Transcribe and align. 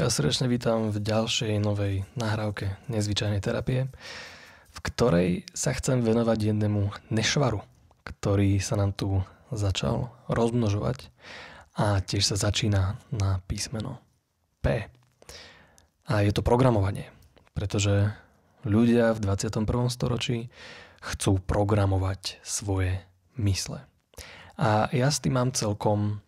Ja 0.00 0.08
srdečne 0.08 0.48
vítam 0.48 0.88
v 0.88 0.96
ďalšej 0.96 1.60
novej 1.60 2.08
nahrávke 2.16 2.80
nezvyčajnej 2.88 3.44
terapie, 3.44 3.92
v 4.72 4.78
ktorej 4.80 5.44
sa 5.52 5.76
chcem 5.76 6.00
venovať 6.00 6.56
jednému 6.56 7.12
nešvaru, 7.12 7.60
ktorý 8.08 8.64
sa 8.64 8.80
nám 8.80 8.96
tu 8.96 9.20
začal 9.52 10.08
rozmnožovať 10.32 11.12
a 11.76 12.00
tiež 12.00 12.32
sa 12.32 12.40
začína 12.40 12.96
na 13.12 13.44
písmeno 13.44 14.00
P. 14.64 14.88
A 16.08 16.24
je 16.24 16.32
to 16.32 16.40
programovanie, 16.40 17.12
pretože 17.52 18.08
ľudia 18.64 19.12
v 19.12 19.20
21. 19.20 19.68
storočí 19.92 20.48
chcú 21.04 21.44
programovať 21.44 22.40
svoje 22.40 23.04
mysle. 23.36 23.84
A 24.56 24.88
ja 24.96 25.12
s 25.12 25.20
tým 25.20 25.36
mám 25.36 25.52
celkom 25.52 26.24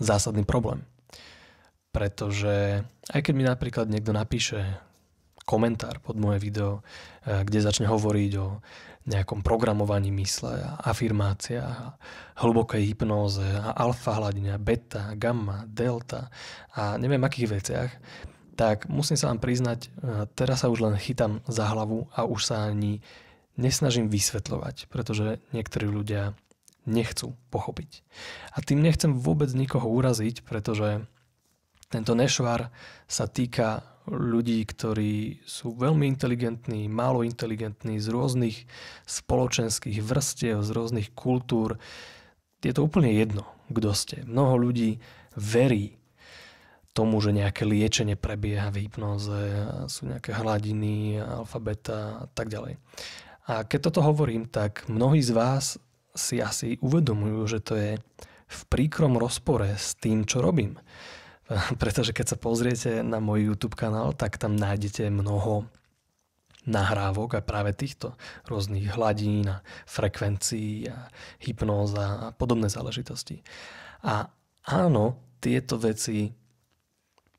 zásadný 0.00 0.48
problém 0.48 0.88
pretože 1.90 2.86
aj 3.10 3.20
keď 3.20 3.34
mi 3.34 3.44
napríklad 3.44 3.86
niekto 3.90 4.14
napíše 4.14 4.62
komentár 5.44 5.98
pod 5.98 6.14
moje 6.14 6.38
video, 6.38 6.86
eh, 7.26 7.42
kde 7.42 7.66
začne 7.66 7.90
hovoriť 7.90 8.32
o 8.38 8.62
nejakom 9.10 9.40
programovaní 9.42 10.12
mysle 10.12 10.60
a 10.60 10.78
afirmáciách 10.86 11.76
a 11.82 11.96
hlbokej 12.44 12.94
hypnóze 12.94 13.42
a 13.42 13.74
alfa 13.74 14.14
hladina, 14.20 14.60
beta, 14.60 15.16
gamma, 15.16 15.66
delta 15.66 16.30
a 16.76 17.00
neviem 17.00 17.24
akých 17.24 17.50
veciach, 17.50 17.90
tak 18.54 18.92
musím 18.92 19.16
sa 19.16 19.32
vám 19.32 19.42
priznať, 19.42 19.80
eh, 19.88 19.90
teraz 20.38 20.62
sa 20.62 20.70
už 20.70 20.86
len 20.86 20.94
chytám 20.94 21.42
za 21.50 21.66
hlavu 21.66 22.06
a 22.14 22.22
už 22.22 22.40
sa 22.46 22.70
ani 22.70 23.02
nesnažím 23.58 24.06
vysvetľovať, 24.08 24.88
pretože 24.88 25.42
niektorí 25.50 25.90
ľudia 25.90 26.38
nechcú 26.88 27.36
pochopiť. 27.52 28.00
A 28.56 28.64
tým 28.64 28.80
nechcem 28.80 29.12
vôbec 29.12 29.52
nikoho 29.52 29.84
uraziť, 29.84 30.46
pretože 30.48 31.04
tento 31.90 32.14
nešvar 32.14 32.70
sa 33.10 33.26
týka 33.26 33.82
ľudí, 34.06 34.62
ktorí 34.64 35.42
sú 35.44 35.74
veľmi 35.76 36.06
inteligentní, 36.06 36.86
málo 36.86 37.26
inteligentní, 37.26 37.98
z 37.98 38.08
rôznych 38.10 38.64
spoločenských 39.06 40.00
vrstiev, 40.00 40.62
z 40.62 40.70
rôznych 40.70 41.12
kultúr. 41.12 41.76
Je 42.62 42.72
to 42.72 42.86
úplne 42.86 43.10
jedno, 43.12 43.44
kto 43.68 43.90
ste. 43.92 44.22
Mnoho 44.22 44.70
ľudí 44.70 45.02
verí 45.36 46.00
tomu, 46.90 47.22
že 47.22 47.30
nejaké 47.30 47.62
liečenie 47.62 48.18
prebieha 48.18 48.74
v 48.74 48.86
hypnoze, 48.86 49.42
sú 49.86 50.10
nejaké 50.10 50.34
hladiny, 50.34 51.22
alfabeta 51.22 52.22
a 52.22 52.26
tak 52.34 52.50
ďalej. 52.50 52.82
A 53.46 53.62
keď 53.66 53.90
toto 53.90 54.02
hovorím, 54.02 54.46
tak 54.46 54.86
mnohí 54.90 55.22
z 55.22 55.30
vás 55.34 55.78
si 56.14 56.42
asi 56.42 56.78
uvedomujú, 56.82 57.40
že 57.46 57.58
to 57.62 57.74
je 57.78 57.90
v 58.50 58.60
príkrom 58.66 59.14
rozpore 59.14 59.70
s 59.78 59.94
tým, 59.94 60.26
čo 60.26 60.42
robím. 60.42 60.74
pretože 61.82 62.14
keď 62.14 62.26
sa 62.34 62.36
pozriete 62.38 63.02
na 63.02 63.18
môj 63.18 63.50
YouTube 63.50 63.74
kanál, 63.74 64.14
tak 64.14 64.38
tam 64.38 64.54
nájdete 64.54 65.10
mnoho 65.10 65.66
nahrávok 66.68 67.40
a 67.40 67.44
práve 67.44 67.72
týchto 67.72 68.14
rôznych 68.44 68.92
hladín 68.92 69.48
a 69.48 69.64
frekvencií 69.88 70.92
a 70.92 71.08
hypnóza 71.40 72.04
a 72.04 72.26
podobné 72.36 72.68
záležitosti. 72.68 73.40
A 74.04 74.28
áno, 74.68 75.16
tieto 75.40 75.80
veci 75.80 76.36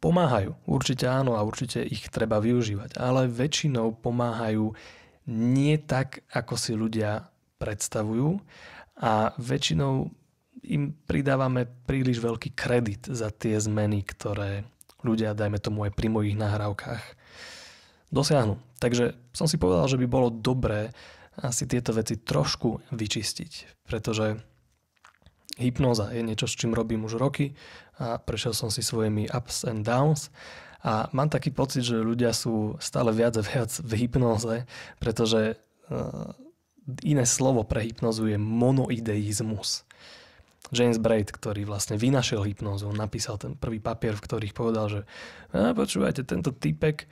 pomáhajú. 0.01 0.57
Určite 0.65 1.05
áno 1.05 1.37
a 1.37 1.45
určite 1.45 1.85
ich 1.85 2.09
treba 2.09 2.41
využívať. 2.41 2.97
Ale 2.97 3.29
väčšinou 3.29 4.01
pomáhajú 4.01 4.73
nie 5.29 5.77
tak, 5.77 6.25
ako 6.33 6.57
si 6.57 6.73
ľudia 6.73 7.29
predstavujú 7.61 8.41
a 8.97 9.37
väčšinou 9.37 10.09
im 10.65 10.93
pridávame 10.93 11.65
príliš 11.65 12.21
veľký 12.21 12.53
kredit 12.53 13.09
za 13.09 13.33
tie 13.33 13.57
zmeny, 13.57 14.05
ktoré 14.05 14.65
ľudia, 15.01 15.33
dajme 15.33 15.57
tomu 15.57 15.89
aj 15.89 15.97
pri 15.97 16.07
mojich 16.13 16.37
nahrávkach, 16.37 17.01
dosiahnu. 18.13 18.61
Takže 18.77 19.17
som 19.33 19.49
si 19.49 19.57
povedal, 19.57 19.89
že 19.89 19.97
by 19.97 20.05
bolo 20.05 20.29
dobré 20.29 20.93
asi 21.41 21.65
tieto 21.65 21.95
veci 21.95 22.19
trošku 22.21 22.93
vyčistiť, 22.93 23.81
pretože 23.87 24.37
hypnoza 25.57 26.13
je 26.13 26.21
niečo, 26.21 26.45
s 26.45 26.57
čím 26.57 26.75
robím 26.75 27.07
už 27.07 27.17
roky 27.17 27.57
a 27.97 28.19
prešiel 28.21 28.53
som 28.53 28.69
si 28.69 28.83
svojimi 28.83 29.31
ups 29.31 29.65
and 29.65 29.87
downs 29.87 30.29
a 30.81 31.07
mám 31.13 31.29
taký 31.29 31.53
pocit, 31.53 31.85
že 31.85 32.01
ľudia 32.01 32.33
sú 32.33 32.75
stále 32.81 33.13
viac 33.13 33.37
a 33.37 33.45
viac 33.45 33.69
v 33.81 33.91
hypnoze, 34.05 34.65
pretože 34.97 35.55
uh, 35.55 36.33
iné 37.05 37.25
slovo 37.29 37.61
pre 37.61 37.85
hypnozu 37.85 38.33
je 38.33 38.37
monoideizmus. 38.41 39.85
James 40.69 41.01
Braid, 41.01 41.33
ktorý 41.33 41.65
vlastne 41.65 41.97
vynašiel 41.97 42.45
hypnózu. 42.45 42.87
On 42.87 42.95
napísal 42.95 43.41
ten 43.41 43.57
prvý 43.57 43.81
papier, 43.81 44.13
v 44.13 44.23
ktorých 44.23 44.53
povedal, 44.53 44.85
že 44.87 44.99
a, 45.51 45.73
počúvajte, 45.73 46.21
tento 46.21 46.53
typek, 46.53 47.09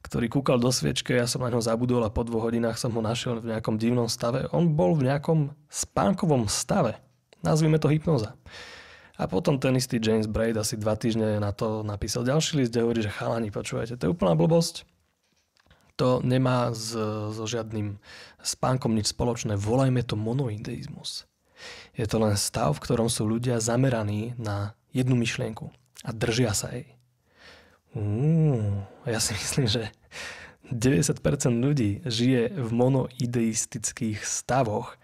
ktorý 0.00 0.32
kúkal 0.32 0.56
do 0.56 0.72
sviečke, 0.72 1.12
ja 1.12 1.28
som 1.28 1.44
na 1.44 1.52
ňo 1.52 1.60
zabudol 1.60 2.00
a 2.06 2.14
po 2.14 2.22
dvoch 2.22 2.48
hodinách 2.48 2.78
som 2.80 2.94
ho 2.94 3.02
našiel 3.02 3.42
v 3.42 3.52
nejakom 3.52 3.76
divnom 3.76 4.08
stave. 4.08 4.46
On 4.54 4.70
bol 4.72 4.96
v 4.96 5.10
nejakom 5.10 5.52
spánkovom 5.68 6.48
stave. 6.48 6.96
Nazvime 7.42 7.76
to 7.76 7.90
hypnoza. 7.90 8.38
A 9.16 9.24
potom 9.26 9.56
ten 9.56 9.72
istý 9.74 9.96
James 9.96 10.28
Braid 10.28 10.56
asi 10.60 10.76
dva 10.76 10.94
týždne 10.94 11.40
na 11.40 11.50
to 11.50 11.80
napísal 11.80 12.22
ďalší 12.22 12.60
list, 12.60 12.70
kde 12.72 12.84
hovorí, 12.84 13.00
že 13.00 13.12
chalani, 13.12 13.48
počúvajte, 13.48 13.96
to 13.96 14.06
je 14.06 14.12
úplná 14.12 14.36
blbosť. 14.36 14.84
To 15.96 16.20
nemá 16.20 16.76
so, 16.76 17.32
so 17.32 17.48
žiadnym 17.48 17.96
spánkom 18.44 18.92
nič 18.92 19.16
spoločné. 19.16 19.56
Volajme 19.56 20.04
to 20.04 20.12
monoideizmus. 20.12 21.24
Je 21.96 22.04
to 22.04 22.20
len 22.20 22.36
stav, 22.36 22.76
v 22.76 22.82
ktorom 22.84 23.08
sú 23.08 23.24
ľudia 23.24 23.60
zameraní 23.60 24.36
na 24.36 24.76
jednu 24.92 25.16
myšlienku 25.16 25.72
a 26.04 26.10
držia 26.12 26.52
sa 26.52 26.72
jej. 26.72 26.96
Uh, 27.96 28.84
ja 29.08 29.20
si 29.20 29.32
myslím, 29.32 29.66
že 29.66 29.88
90% 30.68 31.22
ľudí 31.62 32.02
žije 32.04 32.52
v 32.52 32.70
monoideistických 32.74 34.26
stavoch, 34.26 34.98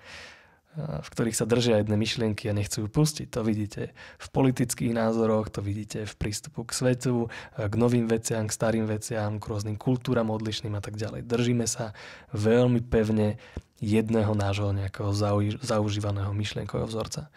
v 0.77 1.09
ktorých 1.12 1.37
sa 1.37 1.44
držia 1.44 1.84
jedné 1.84 2.00
myšlienky 2.00 2.49
a 2.49 2.56
nechcú 2.56 2.88
pustiť. 2.88 3.28
To 3.37 3.44
vidíte 3.44 3.93
v 3.94 4.28
politických 4.33 4.97
názoroch, 4.97 5.53
to 5.53 5.60
vidíte 5.60 6.09
v 6.09 6.15
prístupu 6.16 6.65
k 6.65 6.72
svetu, 6.72 7.28
k 7.56 7.75
novým 7.77 8.09
veciam, 8.09 8.49
k 8.49 8.56
starým 8.56 8.88
veciam, 8.88 9.37
k 9.37 9.44
rôznym 9.44 9.77
kultúram 9.77 10.32
odlišným 10.32 10.72
a 10.72 10.81
tak 10.81 10.97
ďalej. 10.97 11.28
Držíme 11.28 11.69
sa 11.69 11.93
veľmi 12.32 12.81
pevne 12.88 13.37
jedného 13.84 14.32
nášho 14.32 14.72
nejakého 14.72 15.12
zaužívaného 15.61 16.32
myšlienkového 16.32 16.88
vzorca. 16.88 17.28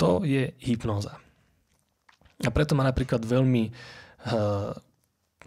To 0.00 0.26
je 0.26 0.50
hypnóza. 0.58 1.22
A 2.42 2.50
preto 2.50 2.74
ma 2.74 2.82
napríklad 2.82 3.22
veľmi 3.22 3.70
uh, 3.70 4.74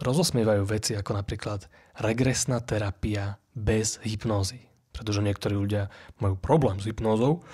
rozosmievajú 0.00 0.62
veci 0.64 0.96
ako 0.96 1.12
napríklad 1.12 1.68
regresná 2.00 2.64
terapia 2.64 3.36
bez 3.52 4.00
hypnózy 4.00 4.65
pretože 4.96 5.20
niektorí 5.20 5.52
ľudia 5.52 5.92
majú 6.16 6.40
problém 6.40 6.80
s 6.80 6.88
hypnózou, 6.88 7.44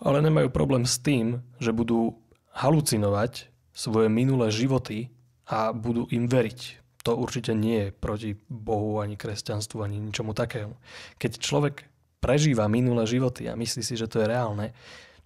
ale 0.00 0.24
nemajú 0.24 0.48
problém 0.48 0.88
s 0.88 0.96
tým, 0.96 1.44
že 1.60 1.76
budú 1.76 2.16
halucinovať 2.56 3.52
svoje 3.76 4.08
minulé 4.08 4.48
životy 4.48 5.12
a 5.46 5.76
budú 5.76 6.08
im 6.10 6.26
veriť. 6.26 6.80
To 7.06 7.14
určite 7.14 7.54
nie 7.54 7.88
je 7.88 7.94
proti 7.94 8.34
Bohu, 8.50 8.98
ani 8.98 9.14
kresťanstvu, 9.14 9.84
ani 9.84 10.02
ničomu 10.02 10.34
takému. 10.34 10.74
Keď 11.20 11.38
človek 11.38 11.86
prežíva 12.18 12.66
minulé 12.66 13.06
životy 13.06 13.46
a 13.46 13.54
myslí 13.54 13.86
si, 13.86 13.94
že 13.94 14.10
to 14.10 14.18
je 14.18 14.26
reálne, 14.26 14.74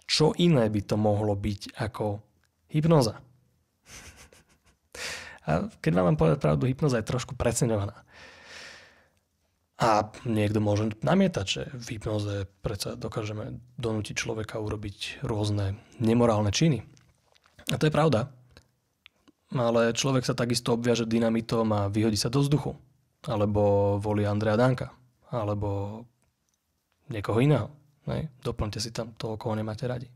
čo 0.05 0.35
iné 0.37 0.69
by 0.69 0.81
to 0.85 0.95
mohlo 0.99 1.33
byť 1.33 1.79
ako 1.79 2.21
hypnoza? 2.69 3.17
A 5.49 5.67
keď 5.83 5.91
vám 5.99 6.15
povedať 6.15 6.39
pravdu, 6.39 6.69
hypnoza 6.69 7.01
je 7.01 7.09
trošku 7.09 7.35
preceňovaná. 7.35 8.05
A 9.83 10.07
niekto 10.23 10.63
môže 10.63 10.95
namietať, 11.03 11.45
že 11.45 11.61
v 11.75 11.99
hypnoze 11.99 12.47
predsa 12.63 12.95
dokážeme 12.95 13.59
donútiť 13.75 14.15
človeka 14.15 14.63
urobiť 14.63 15.19
rôzne 15.27 15.75
nemorálne 15.99 16.55
činy. 16.55 16.87
A 17.67 17.75
to 17.75 17.91
je 17.91 17.95
pravda. 17.95 18.31
Ale 19.51 19.91
človek 19.91 20.23
sa 20.23 20.39
takisto 20.39 20.79
obviaže 20.79 21.03
dynamitom 21.03 21.67
a 21.75 21.91
vyhodí 21.91 22.15
sa 22.15 22.31
do 22.31 22.39
vzduchu. 22.39 22.79
Alebo 23.27 23.95
volí 23.99 24.23
Andrea 24.23 24.55
Danka. 24.55 24.95
Alebo 25.35 26.01
niekoho 27.11 27.43
iného. 27.43 27.67
Nej? 28.07 28.31
Doplňte 28.39 28.79
si 28.79 28.95
tam 28.95 29.11
toho, 29.19 29.35
koho 29.35 29.51
nemáte 29.51 29.83
radi. 29.83 30.07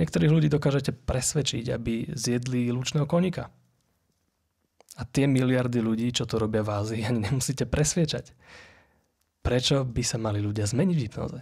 Niektorých 0.00 0.32
ľudí 0.32 0.48
dokážete 0.48 0.96
presvedčiť, 0.96 1.72
aby 1.72 2.08
zjedli 2.12 2.72
lučného 2.72 3.04
koníka. 3.04 3.52
A 4.96 5.04
tie 5.04 5.28
miliardy 5.28 5.84
ľudí, 5.84 6.08
čo 6.08 6.24
to 6.24 6.40
robia 6.40 6.64
v 6.64 6.72
Ázii, 6.72 7.00
ani 7.04 7.28
nemusíte 7.28 7.68
presviečať. 7.68 8.32
Prečo 9.44 9.84
by 9.84 10.02
sa 10.02 10.16
mali 10.16 10.40
ľudia 10.40 10.64
zmeniť 10.64 10.96
v 10.96 11.04
hypnoze? 11.06 11.40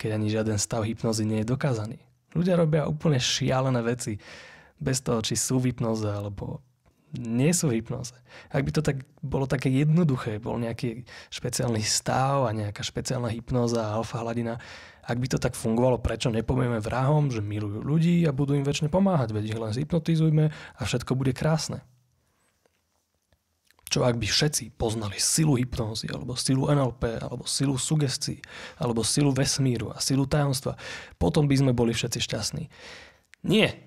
Keď 0.00 0.10
ani 0.16 0.32
žiaden 0.32 0.56
stav 0.56 0.86
hypnozy 0.86 1.26
nie 1.26 1.42
je 1.42 1.50
dokázaný. 1.50 1.98
Ľudia 2.32 2.54
robia 2.54 2.86
úplne 2.86 3.18
šialené 3.18 3.82
veci, 3.82 4.16
bez 4.80 5.04
toho, 5.04 5.20
či 5.20 5.36
sú 5.36 5.60
v 5.60 5.74
hypnoze, 5.74 6.08
alebo 6.08 6.64
nie 7.18 7.50
sú 7.50 7.68
v 7.68 7.82
hypnoze. 7.82 8.14
Ak 8.48 8.62
by 8.62 8.70
to 8.70 8.80
tak 8.86 9.02
bolo 9.20 9.44
také 9.44 9.68
jednoduché, 9.68 10.38
bol 10.38 10.56
nejaký 10.56 11.04
špeciálny 11.28 11.82
stav 11.82 12.46
a 12.46 12.54
nejaká 12.54 12.80
špeciálna 12.80 13.28
hypnoza, 13.34 13.92
alfa 13.92 14.22
hladina, 14.22 14.56
ak 15.04 15.18
by 15.18 15.26
to 15.26 15.42
tak 15.42 15.58
fungovalo, 15.58 15.98
prečo 15.98 16.30
nepovieme 16.30 16.78
vrahom, 16.78 17.28
že 17.34 17.42
milujú 17.42 17.82
ľudí 17.82 18.22
a 18.24 18.32
budú 18.32 18.54
im 18.54 18.62
väčšine 18.62 18.88
pomáhať, 18.88 19.34
veď 19.34 19.44
ich 19.50 19.58
len 19.58 19.74
zhypnotizujme 19.74 20.44
a 20.54 20.80
všetko 20.80 21.18
bude 21.18 21.34
krásne. 21.34 21.82
Čo 23.90 24.06
ak 24.06 24.22
by 24.22 24.30
všetci 24.30 24.78
poznali 24.78 25.18
silu 25.18 25.58
hypnózy, 25.58 26.06
alebo 26.14 26.38
silu 26.38 26.70
NLP, 26.70 27.26
alebo 27.26 27.42
silu 27.42 27.74
sugestií, 27.74 28.38
alebo 28.78 29.02
silu 29.02 29.34
vesmíru 29.34 29.90
a 29.90 29.98
silu 29.98 30.30
tajomstva, 30.30 30.78
potom 31.18 31.50
by 31.50 31.58
sme 31.58 31.74
boli 31.74 31.90
všetci 31.90 32.22
šťastní. 32.22 32.70
Nie. 33.50 33.82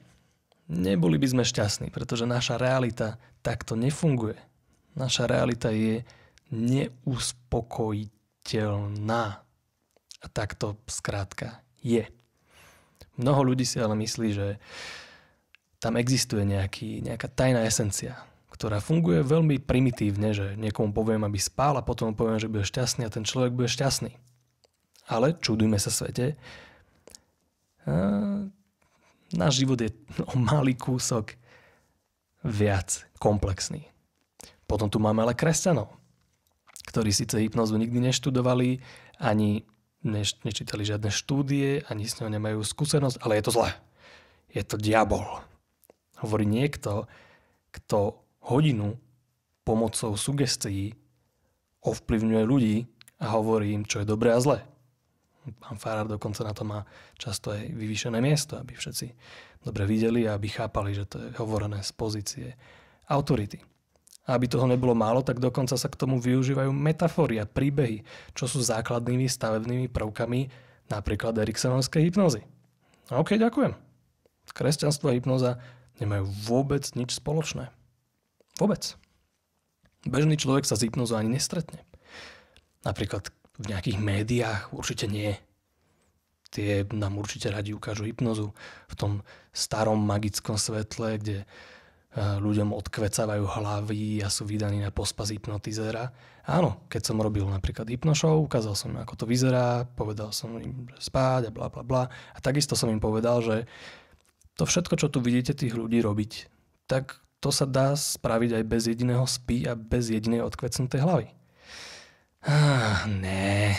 Neboli 0.68 1.16
by 1.16 1.28
sme 1.32 1.48
šťastní, 1.48 1.88
pretože 1.88 2.28
naša 2.28 2.60
realita 2.60 3.16
takto 3.40 3.80
nefunguje. 3.80 4.36
Naša 5.00 5.24
realita 5.28 5.72
je 5.72 6.04
neuspokojiteľná. 6.52 9.24
A 10.24 10.28
takto 10.32 10.80
skrátka 10.88 11.60
je. 11.84 12.08
Mnoho 13.20 13.44
ľudí 13.54 13.68
si 13.68 13.80
ale 13.80 13.96
myslí, 14.00 14.34
že 14.36 14.58
tam 15.84 15.98
existuje 16.00 16.48
nejaký, 16.48 17.04
nejaká 17.04 17.28
tajná 17.28 17.68
esencia, 17.68 18.24
ktorá 18.54 18.78
funguje 18.78 19.26
veľmi 19.26 19.58
primitívne, 19.58 20.30
že 20.30 20.54
niekomu 20.62 20.94
poviem, 20.94 21.26
aby 21.26 21.42
spál 21.42 21.74
a 21.74 21.82
potom 21.82 22.14
poviem, 22.14 22.38
že 22.38 22.46
bude 22.46 22.62
šťastný 22.62 23.10
a 23.10 23.14
ten 23.14 23.26
človek 23.26 23.50
bude 23.50 23.66
šťastný. 23.66 24.14
Ale 25.10 25.34
čudujme 25.42 25.82
sa 25.82 25.90
svete, 25.90 26.38
náš 29.34 29.54
život 29.58 29.82
je 29.82 29.90
o 30.32 30.38
malý 30.38 30.78
kúsok 30.78 31.34
viac 32.46 33.10
komplexný. 33.18 33.90
Potom 34.70 34.88
tu 34.88 35.02
máme 35.02 35.26
ale 35.26 35.34
kresťanov, 35.34 35.90
ktorí 36.88 37.10
síce 37.10 37.42
hypnozu 37.42 37.76
nikdy 37.76 38.00
neštudovali, 38.00 38.80
ani 39.18 39.66
neš, 40.06 40.40
nečítali 40.46 40.86
žiadne 40.86 41.10
štúdie, 41.10 41.84
ani 41.90 42.06
s 42.06 42.22
ňou 42.22 42.30
nemajú 42.30 42.62
skúsenosť, 42.62 43.18
ale 43.26 43.40
je 43.40 43.44
to 43.50 43.56
zlé. 43.56 43.70
Je 44.54 44.62
to 44.62 44.78
diabol. 44.78 45.42
Hovorí 46.22 46.46
niekto, 46.46 47.10
kto 47.74 48.23
hodinu 48.48 49.00
pomocou 49.64 50.16
sugestií 50.20 50.92
ovplyvňuje 51.84 52.44
ľudí 52.44 52.76
a 53.24 53.32
hovorí 53.36 53.76
im, 53.76 53.84
čo 53.88 54.04
je 54.04 54.08
dobré 54.08 54.36
a 54.36 54.40
zlé. 54.40 54.64
Pán 55.60 55.76
Farár 55.76 56.08
dokonca 56.08 56.44
na 56.48 56.56
to 56.56 56.64
má 56.64 56.88
často 57.20 57.52
aj 57.52 57.68
vyvýšené 57.76 58.24
miesto, 58.24 58.56
aby 58.56 58.80
všetci 58.80 59.12
dobre 59.60 59.84
videli 59.84 60.24
a 60.24 60.40
aby 60.40 60.48
chápali, 60.48 60.96
že 60.96 61.04
to 61.04 61.20
je 61.20 61.30
hovorené 61.36 61.84
z 61.84 61.92
pozície 61.92 62.48
autority. 63.12 63.60
A 64.24 64.40
aby 64.40 64.48
toho 64.48 64.64
nebolo 64.64 64.96
málo, 64.96 65.20
tak 65.20 65.44
dokonca 65.44 65.76
sa 65.76 65.92
k 65.92 66.00
tomu 66.00 66.16
využívajú 66.16 66.72
metafory 66.72 67.44
a 67.44 67.48
príbehy, 67.48 68.08
čo 68.32 68.48
sú 68.48 68.64
základnými 68.64 69.28
stavebnými 69.28 69.92
prvkami 69.92 70.48
napríklad 70.88 71.36
Eriksonovskej 71.36 72.08
hypnozy. 72.08 72.48
OK, 73.12 73.36
ďakujem. 73.36 73.76
Kresťanstvo 74.48 75.12
a 75.12 75.16
hypnoza 75.16 75.60
nemajú 76.00 76.24
vôbec 76.48 76.88
nič 76.96 77.20
spoločné. 77.20 77.68
Vôbec. 78.62 78.98
Bežný 80.04 80.36
človek 80.36 80.68
sa 80.68 80.76
s 80.76 80.84
hypnozou 80.84 81.18
ani 81.18 81.40
nestretne. 81.40 81.82
Napríklad 82.84 83.32
v 83.58 83.66
nejakých 83.72 83.98
médiách 83.98 84.62
určite 84.76 85.08
nie. 85.08 85.32
Tie 86.54 86.86
nám 86.94 87.18
určite 87.18 87.50
radi 87.50 87.74
ukážu 87.74 88.06
hypnozu 88.06 88.54
v 88.92 88.94
tom 88.94 89.12
starom 89.56 89.98
magickom 90.04 90.60
svetle, 90.60 91.18
kde 91.18 91.38
eh, 91.42 91.48
ľuďom 92.20 92.76
odkvecávajú 92.78 93.46
hlavy 93.48 94.22
a 94.22 94.30
sú 94.30 94.46
vydaní 94.46 94.84
na 94.84 94.94
pospas 94.94 95.34
hypnotizéra. 95.34 96.14
Áno, 96.44 96.84
keď 96.92 97.02
som 97.10 97.24
robil 97.24 97.48
napríklad 97.48 97.88
hypnošov, 97.88 98.44
ukázal 98.44 98.76
som 98.76 98.92
im, 98.92 99.00
ako 99.00 99.24
to 99.24 99.26
vyzerá, 99.26 99.88
povedal 99.88 100.36
som 100.36 100.52
im, 100.60 100.92
že 100.92 101.08
spáť 101.08 101.50
a 101.50 101.56
bla 101.56 101.72
bla 101.72 101.82
bla. 101.88 102.04
A 102.36 102.38
takisto 102.44 102.76
som 102.76 102.92
im 102.92 103.00
povedal, 103.00 103.40
že 103.40 103.56
to 104.60 104.68
všetko, 104.68 105.00
čo 105.00 105.08
tu 105.08 105.24
vidíte 105.24 105.56
tých 105.56 105.74
ľudí 105.74 106.04
robiť, 106.04 106.32
tak 106.86 107.23
to 107.44 107.52
sa 107.52 107.68
dá 107.68 107.92
spraviť 107.92 108.56
aj 108.56 108.64
bez 108.64 108.88
jediného 108.88 109.28
spí 109.28 109.68
a 109.68 109.76
bez 109.76 110.08
jedinej 110.08 110.48
odkvecnutej 110.48 111.04
hlavy. 111.04 111.28
Ah, 112.48 113.04
ne. 113.04 113.76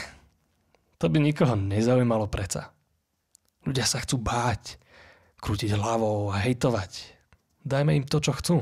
To 1.01 1.09
by 1.09 1.17
nikoho 1.17 1.57
nezaujímalo 1.57 2.29
preca. 2.29 2.77
Ľudia 3.65 3.89
sa 3.89 4.05
chcú 4.05 4.21
báť, 4.21 4.77
krútiť 5.41 5.73
hlavou 5.81 6.29
a 6.29 6.45
hejtovať. 6.45 7.17
Dajme 7.65 7.97
im 7.97 8.05
to, 8.05 8.21
čo 8.21 8.37
chcú. 8.37 8.61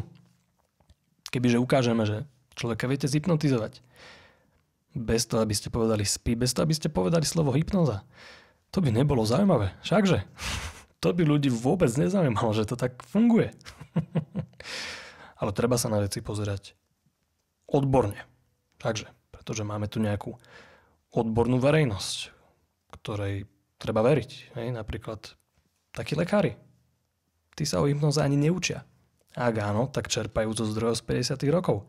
Kebyže 1.35 1.59
ukážeme, 1.59 2.07
že 2.07 2.23
človeka 2.55 2.87
viete 2.87 3.11
zhypnotizovať, 3.11 3.83
bez 4.95 5.27
toho, 5.27 5.43
aby 5.43 5.55
ste 5.57 5.73
povedali 5.73 6.07
spí, 6.07 6.39
bez 6.39 6.55
toho, 6.55 6.63
aby 6.63 6.79
ste 6.79 6.93
povedali 6.93 7.27
slovo 7.27 7.51
hypnoza, 7.51 8.07
to 8.71 8.79
by 8.79 8.95
nebolo 8.95 9.27
zaujímavé. 9.27 9.75
Všakže 9.83 10.23
to 11.03 11.11
by 11.11 11.27
ľudí 11.27 11.51
vôbec 11.51 11.91
nezaujímalo, 11.99 12.55
že 12.55 12.63
to 12.63 12.79
tak 12.79 13.03
funguje. 13.03 13.51
Ale 15.43 15.51
treba 15.51 15.75
sa 15.75 15.91
na 15.91 15.99
veci 15.99 16.23
pozerať 16.23 16.79
odborne. 17.67 18.15
Takže, 18.79 19.11
pretože 19.35 19.67
máme 19.67 19.91
tu 19.91 19.99
nejakú 19.99 20.39
odbornú 21.11 21.59
verejnosť, 21.59 22.31
ktorej 22.95 23.51
treba 23.83 24.07
veriť. 24.07 24.55
Hej? 24.55 24.67
Napríklad 24.71 25.35
takí 25.91 26.15
lekári. 26.15 26.55
Tí 27.59 27.67
sa 27.67 27.83
o 27.83 27.91
hypnoze 27.91 28.23
ani 28.23 28.39
neučia. 28.39 28.87
Ak 29.35 29.59
áno, 29.59 29.91
tak 29.91 30.07
čerpajú 30.07 30.55
zo 30.55 30.71
zdrojov 30.71 31.03
z 31.03 31.35
50. 31.35 31.51
rokov. 31.51 31.83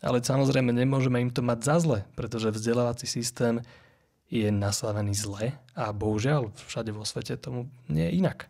Ale 0.00 0.22
samozrejme 0.22 0.70
nemôžeme 0.70 1.18
im 1.20 1.34
to 1.34 1.42
mať 1.42 1.58
za 1.66 1.76
zle, 1.82 1.98
pretože 2.16 2.54
vzdelávací 2.54 3.04
systém 3.04 3.60
je 4.30 4.46
nastavený 4.54 5.12
zle 5.18 5.58
a 5.74 5.90
bohužiaľ 5.90 6.54
všade 6.70 6.94
vo 6.94 7.02
svete 7.02 7.34
tomu 7.34 7.66
nie 7.90 8.06
je 8.06 8.22
inak. 8.22 8.46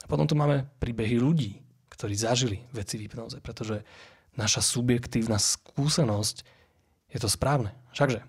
A 0.00 0.06
potom 0.06 0.24
tu 0.24 0.38
máme 0.38 0.70
príbehy 0.78 1.18
ľudí, 1.18 1.58
ktorí 1.90 2.14
zažili 2.14 2.62
veci 2.70 2.96
v 2.96 3.10
hypnoze, 3.10 3.42
pretože 3.42 3.82
naša 4.38 4.62
subjektívna 4.62 5.36
skúsenosť 5.36 6.46
je 7.10 7.18
to 7.18 7.26
správne. 7.26 7.74
Všakže, 7.92 8.22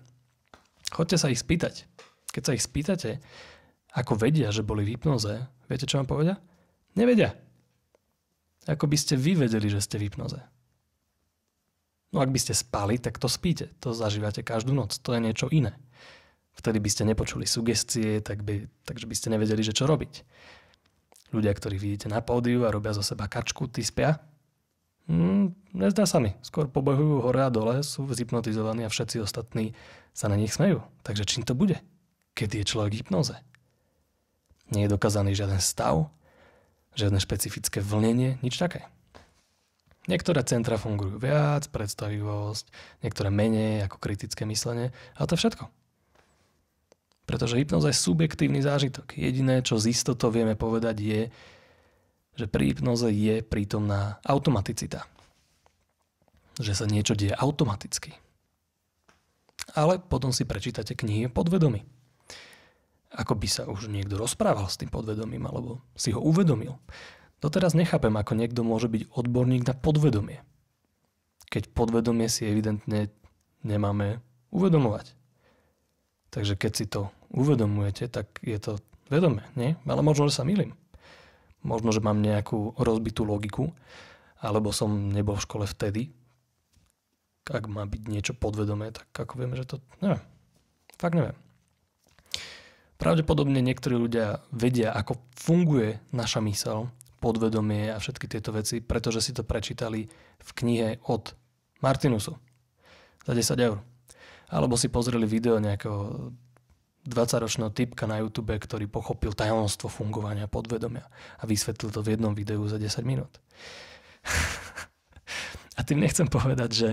chodte 0.90 1.16
sa 1.16 1.30
ich 1.30 1.38
spýtať. 1.38 1.86
Keď 2.34 2.42
sa 2.42 2.52
ich 2.58 2.66
spýtate, 2.66 3.22
ako 3.94 4.18
vedia, 4.18 4.50
že 4.50 4.66
boli 4.66 4.82
v 4.82 4.98
hypnoze, 4.98 5.46
viete, 5.70 5.86
čo 5.86 6.02
vám 6.02 6.10
povedia? 6.10 6.36
Nevedia. 6.98 7.38
Ako 8.66 8.90
by 8.90 8.96
ste 8.98 9.14
vy 9.14 9.38
vedeli, 9.38 9.70
že 9.70 9.84
ste 9.84 10.02
v 10.02 10.10
hypnoze. 10.10 10.42
No 12.12 12.20
ak 12.20 12.28
by 12.28 12.40
ste 12.42 12.52
spali, 12.52 13.00
tak 13.00 13.16
to 13.16 13.30
spíte. 13.30 13.72
To 13.80 13.96
zažívate 13.96 14.44
každú 14.44 14.76
noc. 14.76 15.00
To 15.00 15.16
je 15.16 15.20
niečo 15.24 15.48
iné. 15.48 15.72
Vtedy 16.52 16.78
by 16.78 16.90
ste 16.92 17.08
nepočuli 17.08 17.48
sugestie, 17.48 18.20
tak 18.20 18.44
by, 18.44 18.68
takže 18.84 19.08
by 19.08 19.14
ste 19.16 19.32
nevedeli, 19.32 19.64
že 19.64 19.72
čo 19.72 19.88
robiť. 19.88 20.24
Ľudia, 21.32 21.52
ktorí 21.56 21.80
vidíte 21.80 22.12
na 22.12 22.20
pódiu 22.20 22.68
a 22.68 22.72
robia 22.72 22.92
zo 22.92 23.00
seba 23.00 23.24
kačku, 23.24 23.64
tí 23.72 23.80
spia? 23.80 24.20
Hmm, 25.08 25.56
nezdá 25.72 26.04
sa 26.04 26.20
mi. 26.20 26.36
Skôr 26.44 26.68
pobehujú 26.68 27.24
hore 27.24 27.40
a 27.42 27.50
dole, 27.50 27.80
sú 27.80 28.04
zhypnotizovaní 28.06 28.84
a 28.84 28.92
všetci 28.92 29.24
ostatní 29.24 29.72
sa 30.12 30.28
na 30.28 30.36
nich 30.36 30.52
smejú. 30.52 30.84
Takže 31.02 31.24
čím 31.24 31.42
to 31.42 31.56
bude? 31.56 31.80
Kedy 32.36 32.62
je 32.62 32.68
človek 32.68 32.92
v 32.92 33.00
hypnoze? 33.00 33.34
Nie 34.72 34.86
je 34.86 34.92
dokázaný 34.92 35.32
žiaden 35.36 35.60
stav, 35.60 36.12
žiadne 36.96 37.20
špecifické 37.20 37.80
vlnenie, 37.80 38.40
nič 38.44 38.60
také. 38.60 38.88
Niektoré 40.10 40.42
centra 40.42 40.76
fungujú 40.76 41.16
viac, 41.16 41.70
predstavivosť, 41.70 42.68
niektoré 43.06 43.30
menej 43.30 43.86
ako 43.86 44.02
kritické 44.02 44.42
myslenie, 44.44 44.90
ale 45.14 45.26
to 45.30 45.38
všetko. 45.38 45.81
Pretože 47.32 47.56
hypnoza 47.56 47.88
je 47.88 47.96
subjektívny 47.96 48.60
zážitok. 48.60 49.16
Jediné, 49.16 49.64
čo 49.64 49.80
z 49.80 49.88
istotou 49.88 50.28
vieme 50.28 50.52
povedať 50.52 50.96
je, 51.00 51.20
že 52.36 52.44
pri 52.44 52.76
hypnoze 52.76 53.08
je 53.08 53.40
prítomná 53.40 54.20
automaticita. 54.20 55.08
Že 56.60 56.72
sa 56.76 56.84
niečo 56.84 57.16
deje 57.16 57.32
automaticky. 57.32 58.12
Ale 59.72 59.96
potom 59.96 60.28
si 60.28 60.44
prečítate 60.44 60.92
knihy 60.92 61.32
podvedomí. 61.32 61.80
Ako 63.16 63.32
by 63.32 63.48
sa 63.48 63.64
už 63.64 63.88
niekto 63.88 64.20
rozprával 64.20 64.68
s 64.68 64.76
tým 64.76 64.92
podvedomím, 64.92 65.48
alebo 65.48 65.80
si 65.96 66.12
ho 66.12 66.20
uvedomil. 66.20 66.76
Doteraz 67.40 67.72
nechápem, 67.72 68.12
ako 68.12 68.36
niekto 68.36 68.60
môže 68.60 68.92
byť 68.92 69.08
odborník 69.08 69.64
na 69.64 69.72
podvedomie. 69.72 70.44
Keď 71.48 71.72
podvedomie 71.72 72.28
si 72.28 72.44
evidentne 72.44 73.08
nemáme 73.64 74.20
uvedomovať. 74.52 75.21
Takže 76.32 76.56
keď 76.56 76.72
si 76.72 76.88
to 76.88 77.12
uvedomujete, 77.28 78.08
tak 78.08 78.40
je 78.40 78.56
to 78.56 78.80
vedomé, 79.12 79.44
nie? 79.52 79.76
Ale 79.84 80.00
možno, 80.00 80.32
že 80.32 80.40
sa 80.40 80.48
milím. 80.48 80.72
Možno, 81.60 81.92
že 81.92 82.00
mám 82.00 82.24
nejakú 82.24 82.72
rozbitú 82.80 83.28
logiku, 83.28 83.70
alebo 84.40 84.72
som 84.72 85.12
nebol 85.12 85.36
v 85.36 85.44
škole 85.44 85.64
vtedy. 85.68 86.08
Ak 87.46 87.68
má 87.68 87.84
byť 87.84 88.02
niečo 88.08 88.32
podvedomé, 88.32 88.90
tak 88.90 89.12
ako 89.12 89.38
vieme, 89.38 89.54
že 89.60 89.68
to... 89.68 89.76
Neviem. 90.00 90.24
Fakt 90.96 91.14
neviem. 91.14 91.36
Pravdepodobne 92.96 93.58
niektorí 93.60 93.98
ľudia 93.98 94.40
vedia, 94.54 94.94
ako 94.94 95.18
funguje 95.36 96.00
naša 96.14 96.38
mysel, 96.48 96.88
podvedomie 97.22 97.90
a 97.90 97.98
všetky 97.98 98.26
tieto 98.26 98.50
veci, 98.50 98.82
pretože 98.82 99.22
si 99.22 99.30
to 99.34 99.46
prečítali 99.46 100.06
v 100.42 100.50
knihe 100.54 101.02
od 101.06 101.34
Martinusu 101.82 102.34
za 103.22 103.32
10 103.34 103.58
eur. 103.58 103.78
Alebo 104.52 104.76
si 104.76 104.92
pozreli 104.92 105.24
video 105.24 105.56
nejakého 105.56 106.28
20-ročného 107.08 107.72
typka 107.74 108.06
na 108.06 108.22
YouTube, 108.22 108.54
ktorý 108.54 108.86
pochopil 108.86 109.34
tajomstvo 109.34 109.90
fungovania 109.90 110.46
podvedomia 110.46 111.08
a 111.40 111.48
vysvetlil 111.48 111.90
to 111.90 112.04
v 112.04 112.14
jednom 112.14 112.30
videu 112.36 112.62
za 112.68 112.78
10 112.78 113.02
minút. 113.02 113.42
a 115.78 115.80
tým 115.82 115.98
nechcem 115.98 116.30
povedať, 116.30 116.70
že 116.70 116.88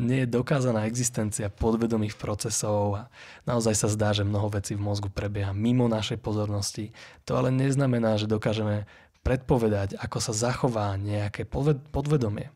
nie 0.00 0.24
je 0.24 0.32
dokázaná 0.32 0.88
existencia 0.88 1.52
podvedomých 1.52 2.16
procesov 2.16 2.96
a 2.96 3.02
naozaj 3.44 3.76
sa 3.76 3.88
zdá, 3.92 4.16
že 4.16 4.24
mnoho 4.24 4.48
vecí 4.48 4.72
v 4.72 4.86
mozgu 4.86 5.12
prebieha 5.12 5.52
mimo 5.52 5.92
našej 5.92 6.24
pozornosti. 6.24 6.96
To 7.28 7.36
ale 7.36 7.52
neznamená, 7.52 8.16
že 8.16 8.24
dokážeme 8.24 8.88
predpovedať, 9.20 10.00
ako 10.00 10.18
sa 10.24 10.32
zachová 10.32 10.96
nejaké 10.96 11.44
podvedomie. 11.92 12.48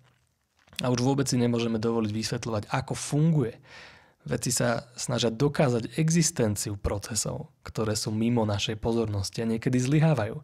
A 0.80 0.88
už 0.88 1.04
vôbec 1.04 1.28
si 1.28 1.36
nemôžeme 1.36 1.76
dovoliť 1.76 2.12
vysvetľovať, 2.16 2.62
ako 2.72 2.94
funguje. 2.96 3.60
Veci 4.28 4.52
sa 4.52 4.84
snažia 4.92 5.32
dokázať 5.32 5.96
existenciu 5.96 6.76
procesov, 6.76 7.48
ktoré 7.64 7.96
sú 7.96 8.12
mimo 8.12 8.44
našej 8.44 8.76
pozornosti 8.76 9.40
a 9.40 9.48
niekedy 9.48 9.80
zlyhávajú. 9.80 10.36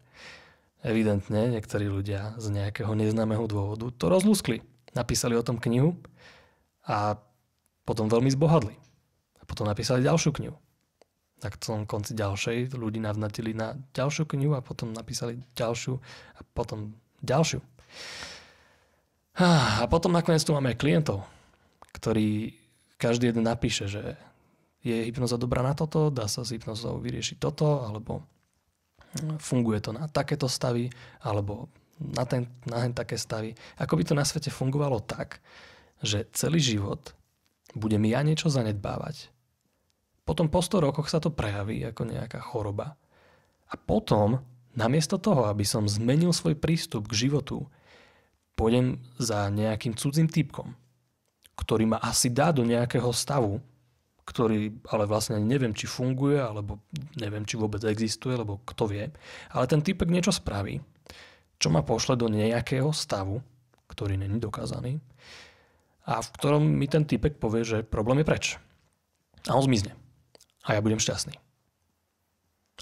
Evidentne 0.80 1.52
niektorí 1.52 1.92
ľudia 1.92 2.32
z 2.40 2.48
nejakého 2.48 2.88
neznámeho 2.96 3.44
dôvodu 3.44 3.92
to 3.92 4.08
rozlúskli. 4.08 4.64
Napísali 4.96 5.36
o 5.36 5.44
tom 5.44 5.60
knihu 5.60 6.00
a 6.88 7.20
potom 7.84 8.08
veľmi 8.08 8.32
zbohadli. 8.32 8.72
A 9.36 9.44
potom 9.44 9.68
napísali 9.68 10.00
ďalšiu 10.00 10.32
knihu. 10.40 10.56
Tak 11.44 11.60
v 11.60 11.60
tom 11.60 11.80
konci 11.84 12.16
ďalšej 12.16 12.72
ľudí 12.72 13.04
navnatili 13.04 13.52
na 13.52 13.76
ďalšiu 13.92 14.24
knihu 14.32 14.56
a 14.56 14.64
potom 14.64 14.96
napísali 14.96 15.44
ďalšiu 15.52 16.00
a 16.36 16.40
potom 16.56 16.96
ďalšiu. 17.20 17.60
A 19.36 19.84
potom 19.92 20.08
nakoniec 20.08 20.40
tu 20.40 20.56
máme 20.56 20.72
klientov, 20.72 21.20
ktorí 21.92 22.63
každý 22.96 23.30
jeden 23.30 23.44
napíše, 23.44 23.90
že 23.90 24.18
je 24.84 25.08
hypnoza 25.08 25.40
dobrá 25.40 25.64
na 25.64 25.72
toto, 25.72 26.12
dá 26.12 26.28
sa 26.28 26.44
s 26.44 26.52
hypnozou 26.52 27.00
vyriešiť 27.00 27.40
toto, 27.40 27.88
alebo 27.88 28.20
funguje 29.40 29.80
to 29.80 29.94
na 29.94 30.10
takéto 30.10 30.50
stavy 30.50 30.90
alebo 31.22 31.70
na, 31.98 32.26
ten, 32.26 32.50
na 32.66 32.82
ten 32.84 32.92
také 32.92 33.14
stavy. 33.14 33.54
Ako 33.78 33.96
by 33.96 34.02
to 34.04 34.14
na 34.18 34.26
svete 34.26 34.50
fungovalo 34.50 35.00
tak, 35.00 35.38
že 36.02 36.26
celý 36.34 36.58
život 36.60 37.14
budem 37.72 38.02
ja 38.10 38.20
niečo 38.20 38.50
zanedbávať. 38.50 39.30
Potom 40.24 40.48
po 40.48 40.60
100 40.60 40.84
rokoch 40.84 41.08
sa 41.08 41.20
to 41.20 41.32
prejaví 41.32 41.84
ako 41.84 42.08
nejaká 42.08 42.40
choroba. 42.40 42.96
A 43.68 43.74
potom, 43.76 44.40
namiesto 44.72 45.20
toho, 45.20 45.48
aby 45.48 45.64
som 45.64 45.88
zmenil 45.88 46.32
svoj 46.32 46.56
prístup 46.56 47.08
k 47.08 47.28
životu, 47.28 47.68
pôjdem 48.56 49.02
za 49.20 49.50
nejakým 49.50 49.98
cudzím 49.98 50.30
typkom, 50.30 50.72
ktorý 51.54 51.96
ma 51.96 51.98
asi 52.02 52.30
dá 52.30 52.50
do 52.50 52.66
nejakého 52.66 53.10
stavu, 53.14 53.62
ktorý 54.24 54.72
ale 54.88 55.04
vlastne 55.04 55.36
ani 55.36 55.46
neviem, 55.46 55.76
či 55.76 55.84
funguje, 55.84 56.40
alebo 56.40 56.80
neviem, 57.20 57.44
či 57.44 57.60
vôbec 57.60 57.84
existuje, 57.84 58.34
lebo 58.34 58.64
kto 58.64 58.88
vie. 58.88 59.12
Ale 59.52 59.68
ten 59.68 59.84
typek 59.84 60.08
niečo 60.08 60.32
spraví, 60.32 60.80
čo 61.60 61.68
ma 61.68 61.84
pošle 61.84 62.16
do 62.16 62.32
nejakého 62.32 62.88
stavu, 62.90 63.44
ktorý 63.92 64.16
není 64.16 64.40
dokázaný, 64.40 64.98
a 66.04 66.20
v 66.20 66.28
ktorom 66.36 66.60
mi 66.64 66.84
ten 66.84 67.08
typek 67.08 67.40
povie, 67.40 67.64
že 67.64 67.78
problém 67.80 68.20
je 68.20 68.28
preč. 68.28 68.44
A 69.48 69.56
on 69.56 69.64
zmizne. 69.64 69.96
A 70.64 70.76
ja 70.76 70.84
budem 70.84 71.00
šťastný. 71.00 71.36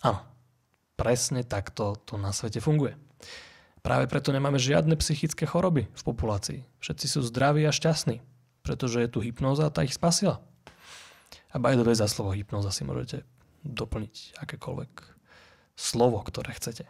Áno, 0.02 0.18
presne 0.98 1.46
takto 1.46 1.98
to 2.02 2.18
na 2.18 2.34
svete 2.34 2.58
funguje. 2.58 2.98
Práve 3.82 4.06
preto 4.06 4.30
nemáme 4.30 4.62
žiadne 4.62 4.94
psychické 4.98 5.46
choroby 5.46 5.90
v 5.90 6.02
populácii. 6.02 6.60
Všetci 6.82 7.06
sú 7.06 7.20
zdraví 7.26 7.66
a 7.66 7.74
šťastní, 7.74 8.22
pretože 8.62 9.02
je 9.02 9.10
tu 9.10 9.18
hypnóza 9.20 9.68
a 9.68 9.74
tá 9.74 9.82
ich 9.82 9.94
spasila. 9.94 10.40
A 11.52 11.60
by 11.60 11.76
the 11.76 11.84
way, 11.84 11.92
za 11.92 12.08
slovo 12.08 12.32
hypnoza 12.32 12.72
si 12.72 12.82
môžete 12.86 13.28
doplniť 13.62 14.40
akékoľvek 14.40 14.92
slovo, 15.76 16.18
ktoré 16.24 16.56
chcete. 16.56 16.88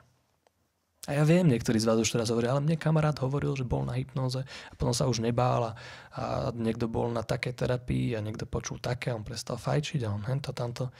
A 1.10 1.18
ja 1.18 1.26
viem, 1.26 1.50
niektorí 1.50 1.82
z 1.82 1.90
vás 1.90 1.98
už 1.98 2.14
teraz 2.14 2.30
hovoria, 2.30 2.54
ale 2.54 2.62
mne 2.62 2.78
kamarát 2.78 3.18
hovoril, 3.18 3.58
že 3.58 3.66
bol 3.66 3.82
na 3.82 3.98
hypnoze 3.98 4.46
a 4.46 4.72
potom 4.78 4.94
sa 4.94 5.10
už 5.10 5.18
nebál 5.18 5.66
a, 5.66 5.72
a 6.14 6.22
niekto 6.54 6.86
bol 6.86 7.10
na 7.10 7.26
takej 7.26 7.58
terapii 7.58 8.14
a 8.14 8.22
niekto 8.22 8.46
počul 8.46 8.78
také 8.78 9.10
a 9.10 9.18
on 9.18 9.26
prestal 9.26 9.58
fajčiť 9.58 10.06
a 10.06 10.14
on 10.14 10.22
hento 10.22 10.54
tamto. 10.54 10.94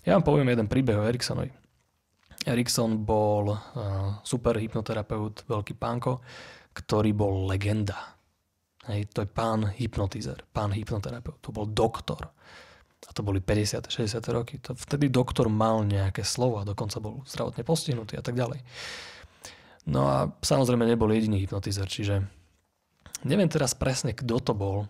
Ja 0.00 0.16
vám 0.16 0.24
poviem 0.24 0.48
jeden 0.48 0.64
príbeh 0.64 0.96
o 0.96 1.04
Eriksonovi. 1.04 1.52
Erikson 2.48 3.04
bol 3.04 3.52
uh, 3.52 3.60
super 4.24 4.56
hypnoterapeut, 4.56 5.44
veľký 5.44 5.76
pánko, 5.76 6.24
ktorý 6.72 7.12
bol 7.12 7.44
legenda. 7.52 8.17
Hej, 8.88 9.12
to 9.12 9.24
je 9.24 9.28
pán 9.28 9.68
hypnotizer, 9.76 10.40
pán 10.56 10.72
hypnoterapeut, 10.72 11.36
to 11.44 11.52
bol 11.52 11.68
doktor 11.68 12.32
a 13.04 13.10
to 13.12 13.20
boli 13.20 13.38
50. 13.38 13.84
60. 13.88 14.18
roky, 14.32 14.58
to 14.58 14.72
vtedy 14.74 15.12
doktor 15.12 15.52
mal 15.52 15.84
nejaké 15.84 16.24
slovo 16.24 16.58
a 16.58 16.66
dokonca 16.66 16.98
bol 16.98 17.20
zdravotne 17.28 17.62
postihnutý 17.62 18.16
a 18.18 18.24
tak 18.24 18.34
ďalej. 18.34 18.64
No 19.88 20.08
a 20.08 20.32
samozrejme 20.40 20.88
nebol 20.88 21.08
jediný 21.12 21.38
hypnotizer, 21.40 21.84
čiže 21.84 22.24
neviem 23.28 23.48
teraz 23.48 23.76
presne, 23.76 24.16
kto 24.16 24.40
to 24.40 24.52
bol, 24.56 24.88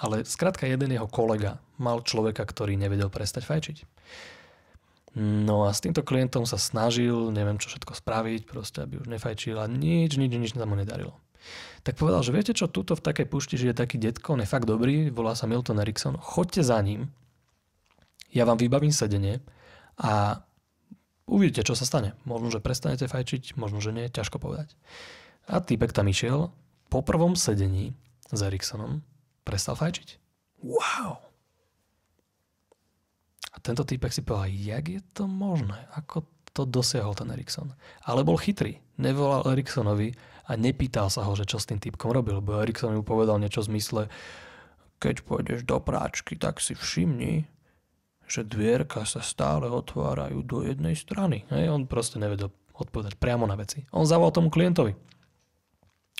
ale 0.00 0.24
skrátka 0.24 0.64
jeden 0.64 0.96
jeho 0.96 1.08
kolega 1.08 1.60
mal 1.76 2.00
človeka, 2.00 2.44
ktorý 2.44 2.76
nevedel 2.76 3.12
prestať 3.12 3.44
fajčiť. 3.44 3.78
No 5.20 5.66
a 5.66 5.74
s 5.74 5.82
týmto 5.82 6.06
klientom 6.06 6.46
sa 6.46 6.56
snažil, 6.56 7.34
neviem 7.34 7.58
čo 7.58 7.68
všetko 7.68 7.98
spraviť, 7.98 8.46
proste 8.46 8.80
aby 8.86 9.02
už 9.02 9.10
nefajčil 9.10 9.58
a 9.58 9.66
nič, 9.66 10.16
nič, 10.16 10.30
nič 10.30 10.52
sa 10.54 10.64
mu 10.64 10.78
nedarilo. 10.78 11.18
Tak 11.86 11.96
povedal, 11.96 12.20
že 12.20 12.34
viete 12.36 12.52
čo, 12.52 12.68
tuto 12.68 12.92
v 12.92 13.04
takej 13.04 13.26
pušti 13.26 13.56
že 13.56 13.72
je 13.72 13.76
taký 13.76 13.96
detko, 13.96 14.36
on 14.36 14.44
je 14.44 14.48
fakt 14.48 14.68
dobrý, 14.68 15.08
volá 15.08 15.32
sa 15.32 15.48
Milton 15.48 15.80
Erickson, 15.80 16.20
choďte 16.20 16.60
za 16.60 16.76
ním 16.80 17.08
ja 18.30 18.46
vám 18.46 18.58
vybavím 18.58 18.94
sedenie 18.94 19.42
a 19.98 20.42
uvidíte, 21.26 21.66
čo 21.66 21.74
sa 21.74 21.86
stane. 21.86 22.14
Možno, 22.22 22.50
že 22.50 22.62
prestanete 22.62 23.10
fajčiť, 23.10 23.58
možno, 23.58 23.82
že 23.82 23.90
nie, 23.90 24.06
ťažko 24.06 24.38
povedať. 24.38 24.78
A 25.50 25.58
týpek 25.58 25.90
tam 25.90 26.06
išiel, 26.06 26.54
po 26.90 27.02
prvom 27.02 27.34
sedení 27.34 27.94
s 28.30 28.40
Eriksonom 28.42 29.02
prestal 29.42 29.74
fajčiť. 29.74 30.18
Wow! 30.62 31.18
A 33.50 33.56
tento 33.58 33.82
týpek 33.82 34.14
si 34.14 34.22
povedal, 34.22 34.54
jak 34.54 34.84
je 34.86 35.02
to 35.10 35.26
možné? 35.26 35.90
Ako 35.98 36.22
to 36.54 36.62
dosiahol 36.62 37.18
ten 37.18 37.34
Erikson? 37.34 37.74
Ale 38.06 38.22
bol 38.22 38.38
chytrý. 38.38 38.78
Nevolal 38.94 39.42
Eriksonovi 39.50 40.14
a 40.46 40.56
nepýtal 40.56 41.12
sa 41.12 41.26
ho, 41.26 41.32
že 41.36 41.44
čo 41.44 41.60
s 41.60 41.68
tým 41.68 41.82
týpkom 41.82 42.12
robil, 42.14 42.38
lebo 42.38 42.60
Erikson 42.60 42.94
mu 42.94 43.04
povedal 43.04 43.36
niečo 43.40 43.64
v 43.66 43.76
zmysle, 43.76 44.02
keď 45.00 45.24
pôjdeš 45.24 45.64
do 45.64 45.80
práčky, 45.80 46.36
tak 46.36 46.60
si 46.60 46.76
všimni, 46.76 47.48
že 48.30 48.46
dvierka 48.46 49.02
sa 49.08 49.24
stále 49.24 49.66
otvárajú 49.66 50.44
do 50.44 50.62
jednej 50.62 50.94
strany. 50.94 51.48
Hej, 51.50 51.72
on 51.72 51.88
proste 51.90 52.20
nevedel 52.20 52.52
odpovedať 52.76 53.18
priamo 53.18 53.48
na 53.48 53.58
veci. 53.58 53.84
On 53.90 54.06
zavolal 54.06 54.30
tomu 54.30 54.52
klientovi. 54.52 54.94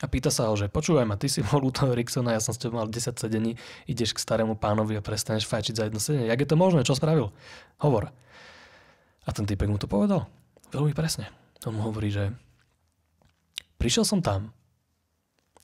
A 0.01 0.09
pýta 0.09 0.33
sa 0.33 0.49
ho, 0.49 0.57
že 0.57 0.73
počúvaj 0.73 1.05
ma, 1.05 1.21
ty 1.21 1.29
si 1.29 1.45
bol 1.45 1.61
u 1.61 1.69
toho 1.69 1.93
Ricksona, 1.93 2.33
ja 2.33 2.41
som 2.41 2.57
s 2.57 2.61
tebou 2.61 2.81
mal 2.81 2.89
10 2.89 3.21
sedení, 3.21 3.61
ideš 3.85 4.17
k 4.17 4.25
starému 4.25 4.57
pánovi 4.57 4.97
a 4.97 5.05
prestaneš 5.05 5.45
fajčiť 5.45 5.75
za 5.77 5.85
jedno 5.87 6.01
sedenie. 6.01 6.33
Jak 6.33 6.41
je 6.41 6.49
to 6.49 6.57
možné? 6.57 6.89
Čo 6.89 6.97
spravil? 6.97 7.37
Hovor. 7.85 8.09
A 9.29 9.31
ten 9.37 9.45
typek 9.45 9.69
mu 9.69 9.77
to 9.77 9.85
povedal. 9.85 10.25
Veľmi 10.73 10.97
presne. 10.97 11.29
On 11.69 11.77
mu 11.77 11.85
hovorí, 11.85 12.09
že 12.09 12.33
prišiel 13.81 14.05
som 14.05 14.21
tam 14.21 14.53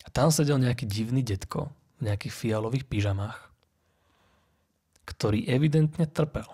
a 0.01 0.09
tam 0.09 0.33
sedel 0.33 0.57
nejaký 0.57 0.89
divný 0.89 1.21
detko 1.21 1.69
v 2.01 2.09
nejakých 2.09 2.33
fialových 2.33 2.89
pyžamách 2.89 3.47
ktorý 5.07 5.47
evidentne 5.47 6.05
trpel. 6.11 6.45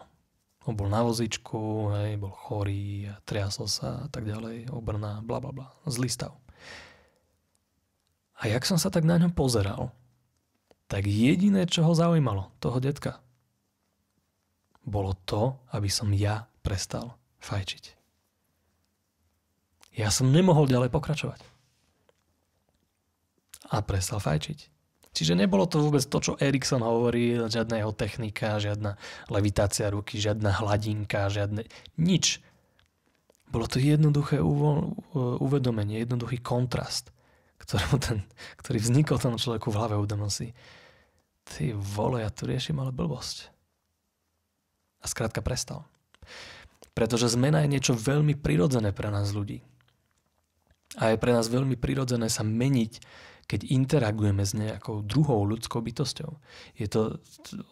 On 0.69 0.78
bol 0.78 0.87
na 0.87 1.02
vozičku, 1.02 1.90
hej, 1.99 2.21
bol 2.21 2.31
chorý, 2.31 3.11
a 3.11 3.19
triasol 3.26 3.66
sa 3.66 4.07
a 4.07 4.09
tak 4.12 4.28
ďalej, 4.28 4.71
obrná, 4.71 5.19
bla 5.25 5.42
bla 5.42 5.50
bla, 5.50 5.66
zlý 5.88 6.07
stav. 6.07 6.37
A 8.38 8.47
jak 8.47 8.62
som 8.62 8.78
sa 8.78 8.92
tak 8.92 9.02
na 9.02 9.19
ňom 9.19 9.35
pozeral, 9.35 9.90
tak 10.87 11.09
jediné, 11.09 11.66
čo 11.66 11.83
ho 11.83 11.97
zaujímalo, 11.97 12.52
toho 12.62 12.78
detka, 12.78 13.19
bolo 14.87 15.19
to, 15.26 15.59
aby 15.75 15.90
som 15.90 16.14
ja 16.14 16.47
prestal 16.62 17.19
fajčiť. 17.42 17.99
Ja 19.99 20.14
som 20.14 20.31
nemohol 20.31 20.71
ďalej 20.71 20.95
pokračovať. 20.95 21.52
A 23.73 23.81
prestal 23.81 24.21
fajčiť. 24.21 24.69
Čiže 25.12 25.37
nebolo 25.37 25.69
to 25.69 25.81
vôbec 25.81 26.00
to, 26.05 26.19
čo 26.21 26.41
Erikson 26.41 26.81
hovorí, 26.81 27.37
žiadna 27.37 27.85
jeho 27.85 27.93
technika, 27.93 28.57
žiadna 28.57 28.97
levitácia 29.29 29.88
ruky, 29.93 30.17
žiadna 30.17 30.61
hladinka, 30.61 31.29
žiadne... 31.29 31.69
Nič. 32.00 32.41
Bolo 33.52 33.69
to 33.69 33.76
jednoduché 33.76 34.41
uvedomenie, 34.41 36.00
jednoduchý 36.00 36.41
kontrast, 36.41 37.12
ktorý, 37.61 37.85
ten, 38.00 38.19
ktorý 38.57 38.81
vznikol 38.81 39.21
tomu 39.21 39.37
človeku 39.37 39.69
v 39.69 39.76
hlave. 39.76 40.00
Uvedomil 40.00 40.33
si, 40.33 40.57
ty 41.45 41.76
vole, 41.76 42.25
ja 42.25 42.33
tu 42.33 42.49
riešim 42.49 42.81
ale 42.81 42.97
blbosť. 42.97 43.52
A 45.00 45.05
skrátka 45.05 45.45
prestal. 45.45 45.85
Pretože 46.97 47.29
zmena 47.29 47.61
je 47.64 47.73
niečo 47.76 47.93
veľmi 47.93 48.33
prirodzené 48.41 48.97
pre 48.97 49.12
nás 49.12 49.29
ľudí. 49.37 49.61
A 50.97 51.12
je 51.12 51.21
pre 51.21 51.37
nás 51.37 51.52
veľmi 51.52 51.76
prirodzené 51.76 52.33
sa 52.33 52.41
meniť 52.41 53.00
keď 53.47 53.69
interagujeme 53.69 54.41
s 54.41 54.57
nejakou 54.57 55.05
druhou 55.05 55.45
ľudskou 55.45 55.85
bytosťou. 55.85 56.31
Je 56.79 56.89
to 56.89 57.21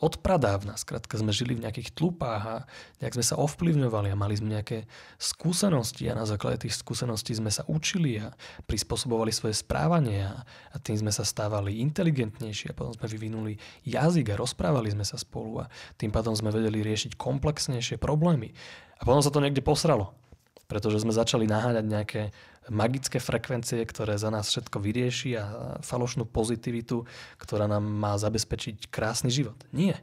odpradávna, 0.04 0.76
skrátka 0.76 1.16
sme 1.16 1.32
žili 1.32 1.56
v 1.56 1.64
nejakých 1.64 1.96
tlupách 1.96 2.42
a 2.44 2.56
nejak 3.00 3.16
sme 3.16 3.24
sa 3.24 3.40
ovplyvňovali 3.40 4.12
a 4.12 4.20
mali 4.20 4.36
sme 4.36 4.60
nejaké 4.60 4.84
skúsenosti 5.16 6.12
a 6.12 6.18
na 6.18 6.28
základe 6.28 6.68
tých 6.68 6.76
skúseností 6.76 7.32
sme 7.32 7.48
sa 7.48 7.64
učili 7.64 8.20
a 8.20 8.28
prispôsobovali 8.68 9.32
svoje 9.32 9.56
správanie 9.56 10.28
a, 10.28 10.44
a 10.44 10.76
tým 10.76 11.00
sme 11.00 11.12
sa 11.14 11.24
stávali 11.24 11.80
inteligentnejší 11.80 12.70
a 12.70 12.76
potom 12.76 12.92
sme 12.92 13.08
vyvinuli 13.08 13.56
jazyk 13.88 14.36
a 14.36 14.40
rozprávali 14.40 14.92
sme 14.92 15.06
sa 15.08 15.16
spolu 15.16 15.64
a 15.64 15.70
tým 15.96 16.12
pádom 16.12 16.36
sme 16.36 16.52
vedeli 16.52 16.84
riešiť 16.84 17.16
komplexnejšie 17.16 17.96
problémy. 17.96 18.52
A 19.00 19.08
potom 19.08 19.24
sa 19.24 19.32
to 19.32 19.40
niekde 19.40 19.64
posralo 19.64 20.19
pretože 20.70 21.02
sme 21.02 21.10
začali 21.10 21.50
naháňať 21.50 21.84
nejaké 21.90 22.22
magické 22.70 23.18
frekvencie, 23.18 23.82
ktoré 23.82 24.14
za 24.14 24.30
nás 24.30 24.46
všetko 24.46 24.78
vyrieši 24.78 25.30
a 25.34 25.44
falošnú 25.82 26.30
pozitivitu, 26.30 27.02
ktorá 27.42 27.66
nám 27.66 27.82
má 27.82 28.14
zabezpečiť 28.14 28.86
krásny 28.86 29.34
život. 29.34 29.58
Nie. 29.74 29.98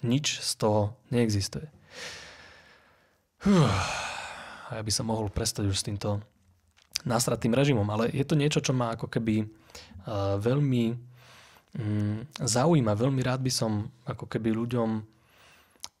Nič 0.00 0.40
z 0.40 0.52
toho 0.56 0.96
neexistuje. 1.12 1.68
A 4.68 4.70
ja 4.72 4.82
by 4.82 4.92
som 4.92 5.12
mohol 5.12 5.28
prestať 5.28 5.68
už 5.68 5.76
s 5.76 5.84
týmto 5.84 6.24
násratým 7.04 7.52
režimom, 7.52 7.86
ale 7.92 8.08
je 8.10 8.24
to 8.24 8.34
niečo, 8.34 8.64
čo 8.64 8.72
ma 8.72 8.96
ako 8.96 9.06
keby 9.06 9.44
uh, 9.44 10.40
veľmi 10.40 10.84
um, 10.92 12.24
zaujíma. 12.40 12.98
Veľmi 12.98 13.20
rád 13.22 13.44
by 13.44 13.52
som 13.52 13.92
ako 14.08 14.26
keby 14.26 14.50
ľuďom 14.56 15.17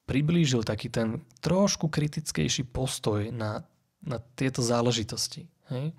priblížil 0.08 0.64
taký 0.64 0.88
ten 0.88 1.20
trošku 1.44 1.92
kritickejší 1.92 2.64
postoj 2.64 3.28
na, 3.28 3.60
na 4.00 4.16
tieto 4.40 4.64
záležitosti. 4.64 5.44
Hej? 5.68 5.92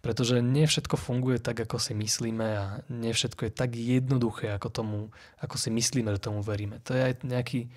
Pretože 0.00 0.40
nie 0.40 0.64
funguje 0.96 1.36
tak, 1.44 1.60
ako 1.60 1.76
si 1.76 1.92
myslíme 1.92 2.48
a 2.56 2.80
nie 2.88 3.12
všetko 3.12 3.46
je 3.46 3.52
tak 3.52 3.76
jednoduché, 3.76 4.56
ako, 4.56 4.68
tomu, 4.72 4.98
ako 5.36 5.60
si 5.60 5.68
myslíme, 5.68 6.08
že 6.16 6.24
tomu 6.24 6.40
veríme. 6.40 6.80
To 6.88 6.96
je 6.96 7.12
aj 7.12 7.14
nejaký, 7.20 7.68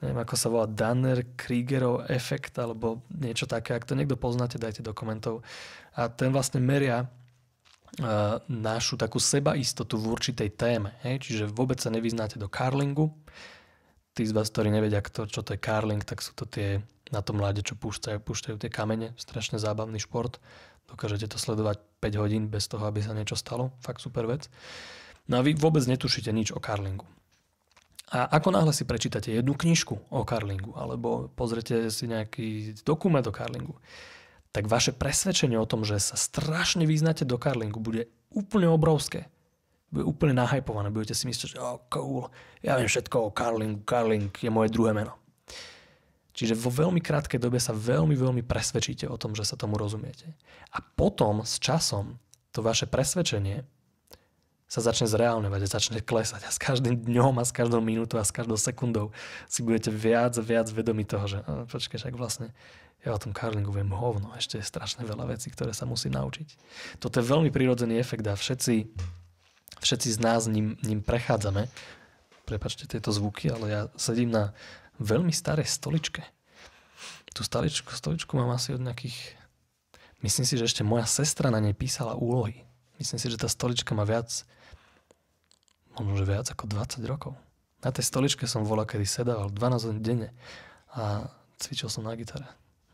neviem 0.00 0.20
ako 0.24 0.34
sa 0.40 0.48
volá, 0.48 0.64
Danner-Kriegerov 0.64 2.08
efekt 2.08 2.56
alebo 2.56 3.04
niečo 3.12 3.44
také. 3.44 3.76
Ak 3.76 3.84
to 3.84 3.92
niekto 3.92 4.16
poznáte, 4.16 4.56
dajte 4.56 4.80
do 4.80 4.96
komentov. 4.96 5.44
A 5.92 6.08
ten 6.08 6.32
vlastne 6.32 6.56
meria 6.64 7.04
uh, 7.04 8.40
našu 8.48 8.96
takú 8.96 9.20
sebaistotu 9.20 10.00
v 10.00 10.08
určitej 10.08 10.56
téme. 10.56 10.96
Hej? 11.04 11.28
Čiže 11.28 11.52
vôbec 11.52 11.76
sa 11.84 11.92
nevyznáte 11.92 12.40
do 12.40 12.48
karlingu, 12.48 13.12
tí 14.12 14.28
z 14.28 14.32
vás, 14.36 14.48
ktorí 14.52 14.68
nevedia, 14.68 15.00
kto, 15.00 15.28
čo 15.28 15.40
to 15.40 15.56
je 15.56 15.60
karling, 15.60 16.04
tak 16.04 16.20
sú 16.20 16.36
to 16.36 16.44
tie 16.44 16.84
na 17.12 17.20
tom 17.20 17.40
mláde, 17.40 17.60
čo 17.60 17.76
púšťajú, 17.76 18.18
púšťajú 18.24 18.56
tie 18.56 18.72
kamene. 18.72 19.12
Strašne 19.20 19.60
zábavný 19.60 20.00
šport. 20.00 20.40
Dokážete 20.88 21.28
to 21.28 21.36
sledovať 21.36 21.80
5 22.00 22.20
hodín 22.20 22.48
bez 22.48 22.68
toho, 22.68 22.88
aby 22.88 23.04
sa 23.04 23.12
niečo 23.12 23.36
stalo. 23.36 23.72
Fakt 23.84 24.00
super 24.00 24.24
vec. 24.24 24.48
No 25.28 25.38
a 25.38 25.44
vy 25.44 25.52
vôbec 25.54 25.84
netušíte 25.84 26.32
nič 26.32 26.50
o 26.56 26.58
karlingu. 26.58 27.04
A 28.12 28.28
ako 28.28 28.52
náhle 28.52 28.76
si 28.76 28.84
prečítate 28.84 29.32
jednu 29.32 29.56
knižku 29.56 30.12
o 30.12 30.20
karlingu 30.28 30.76
alebo 30.76 31.32
pozrete 31.32 31.88
si 31.88 32.04
nejaký 32.04 32.76
dokument 32.84 33.24
o 33.24 33.32
karlingu, 33.32 33.72
tak 34.52 34.68
vaše 34.68 34.92
presvedčenie 34.92 35.56
o 35.56 35.64
tom, 35.64 35.80
že 35.80 35.96
sa 35.96 36.20
strašne 36.20 36.84
vyznáte 36.84 37.24
do 37.24 37.40
karlingu, 37.40 37.80
bude 37.80 38.12
úplne 38.28 38.68
obrovské 38.68 39.32
bude 39.92 40.08
úplne 40.08 40.32
nahajpované. 40.40 40.88
Budete 40.88 41.12
si 41.12 41.28
myslieť, 41.28 41.54
že 41.54 41.58
oh, 41.60 41.84
cool, 41.92 42.32
ja 42.64 42.80
viem 42.80 42.88
všetko 42.88 43.28
o 43.28 43.30
Carling, 43.30 43.84
Carling 43.84 44.32
je 44.32 44.48
moje 44.48 44.72
druhé 44.72 44.96
meno. 44.96 45.20
Čiže 46.32 46.56
vo 46.56 46.72
veľmi 46.72 47.04
krátkej 47.04 47.36
dobe 47.36 47.60
sa 47.60 47.76
veľmi, 47.76 48.16
veľmi 48.16 48.40
presvedčíte 48.40 49.04
o 49.04 49.20
tom, 49.20 49.36
že 49.36 49.44
sa 49.44 49.60
tomu 49.60 49.76
rozumiete. 49.76 50.32
A 50.72 50.80
potom 50.80 51.44
s 51.44 51.60
časom 51.60 52.16
to 52.56 52.64
vaše 52.64 52.88
presvedčenie 52.88 53.68
sa 54.64 54.80
začne 54.80 55.04
zreálňovať 55.04 55.60
a 55.60 55.68
začne 55.68 56.00
klesať. 56.00 56.48
A 56.48 56.50
s 56.50 56.56
každým 56.56 57.04
dňom 57.04 57.36
a 57.36 57.44
s 57.44 57.52
každou 57.52 57.84
minútou 57.84 58.16
a 58.16 58.24
s 58.24 58.32
každou 58.32 58.56
sekundou 58.56 59.12
si 59.44 59.60
budete 59.60 59.92
viac 59.92 60.32
a 60.40 60.42
viac 60.42 60.72
vedomi 60.72 61.04
toho, 61.04 61.28
že 61.28 61.38
oh, 61.44 61.68
počkej, 61.68 62.00
však 62.00 62.16
vlastne 62.16 62.56
ja 63.04 63.12
o 63.12 63.20
tom 63.20 63.36
karlingu 63.36 63.68
viem 63.68 63.92
hovno. 63.92 64.32
Ešte 64.32 64.56
je 64.56 64.64
strašne 64.64 65.04
veľa 65.04 65.36
vecí, 65.36 65.52
ktoré 65.52 65.76
sa 65.76 65.84
musím 65.84 66.16
naučiť. 66.16 66.48
Toto 66.96 67.20
je 67.20 67.28
veľmi 67.28 67.52
prirodzený 67.52 68.00
efekt 68.00 68.24
a 68.24 68.32
všetci 68.32 68.88
všetci 69.82 70.08
z 70.14 70.18
nás 70.22 70.46
ním, 70.46 70.78
ním 70.86 71.02
prechádzame. 71.02 71.66
Prepačte 72.46 72.86
tieto 72.86 73.10
zvuky, 73.10 73.50
ale 73.50 73.66
ja 73.68 73.80
sedím 73.98 74.30
na 74.30 74.54
veľmi 75.02 75.34
starej 75.34 75.66
stoličke. 75.66 76.22
Tú 77.32 77.42
stoličku, 77.42 77.90
stoličku 77.96 78.36
mám 78.36 78.52
asi 78.52 78.76
od 78.76 78.84
nejakých... 78.84 79.16
Myslím 80.20 80.44
si, 80.46 80.54
že 80.60 80.68
ešte 80.68 80.86
moja 80.86 81.08
sestra 81.08 81.48
na 81.50 81.58
nej 81.58 81.72
písala 81.72 82.14
úlohy. 82.14 82.62
Myslím 83.00 83.18
si, 83.18 83.26
že 83.32 83.40
tá 83.40 83.48
stolička 83.48 83.96
má 83.96 84.04
viac, 84.04 84.44
možno 85.98 86.22
že 86.22 86.28
viac 86.28 86.46
ako 86.52 86.70
20 86.70 87.02
rokov. 87.08 87.32
Na 87.82 87.90
tej 87.90 88.06
stoličke 88.06 88.46
som 88.46 88.62
volal, 88.62 88.86
kedy 88.86 89.02
sedával 89.02 89.50
12 89.50 89.90
hodín 89.90 90.04
denne 90.04 90.28
a 90.94 91.26
cvičil 91.58 91.90
som 91.90 92.06
na 92.06 92.14
gitare. 92.14 92.46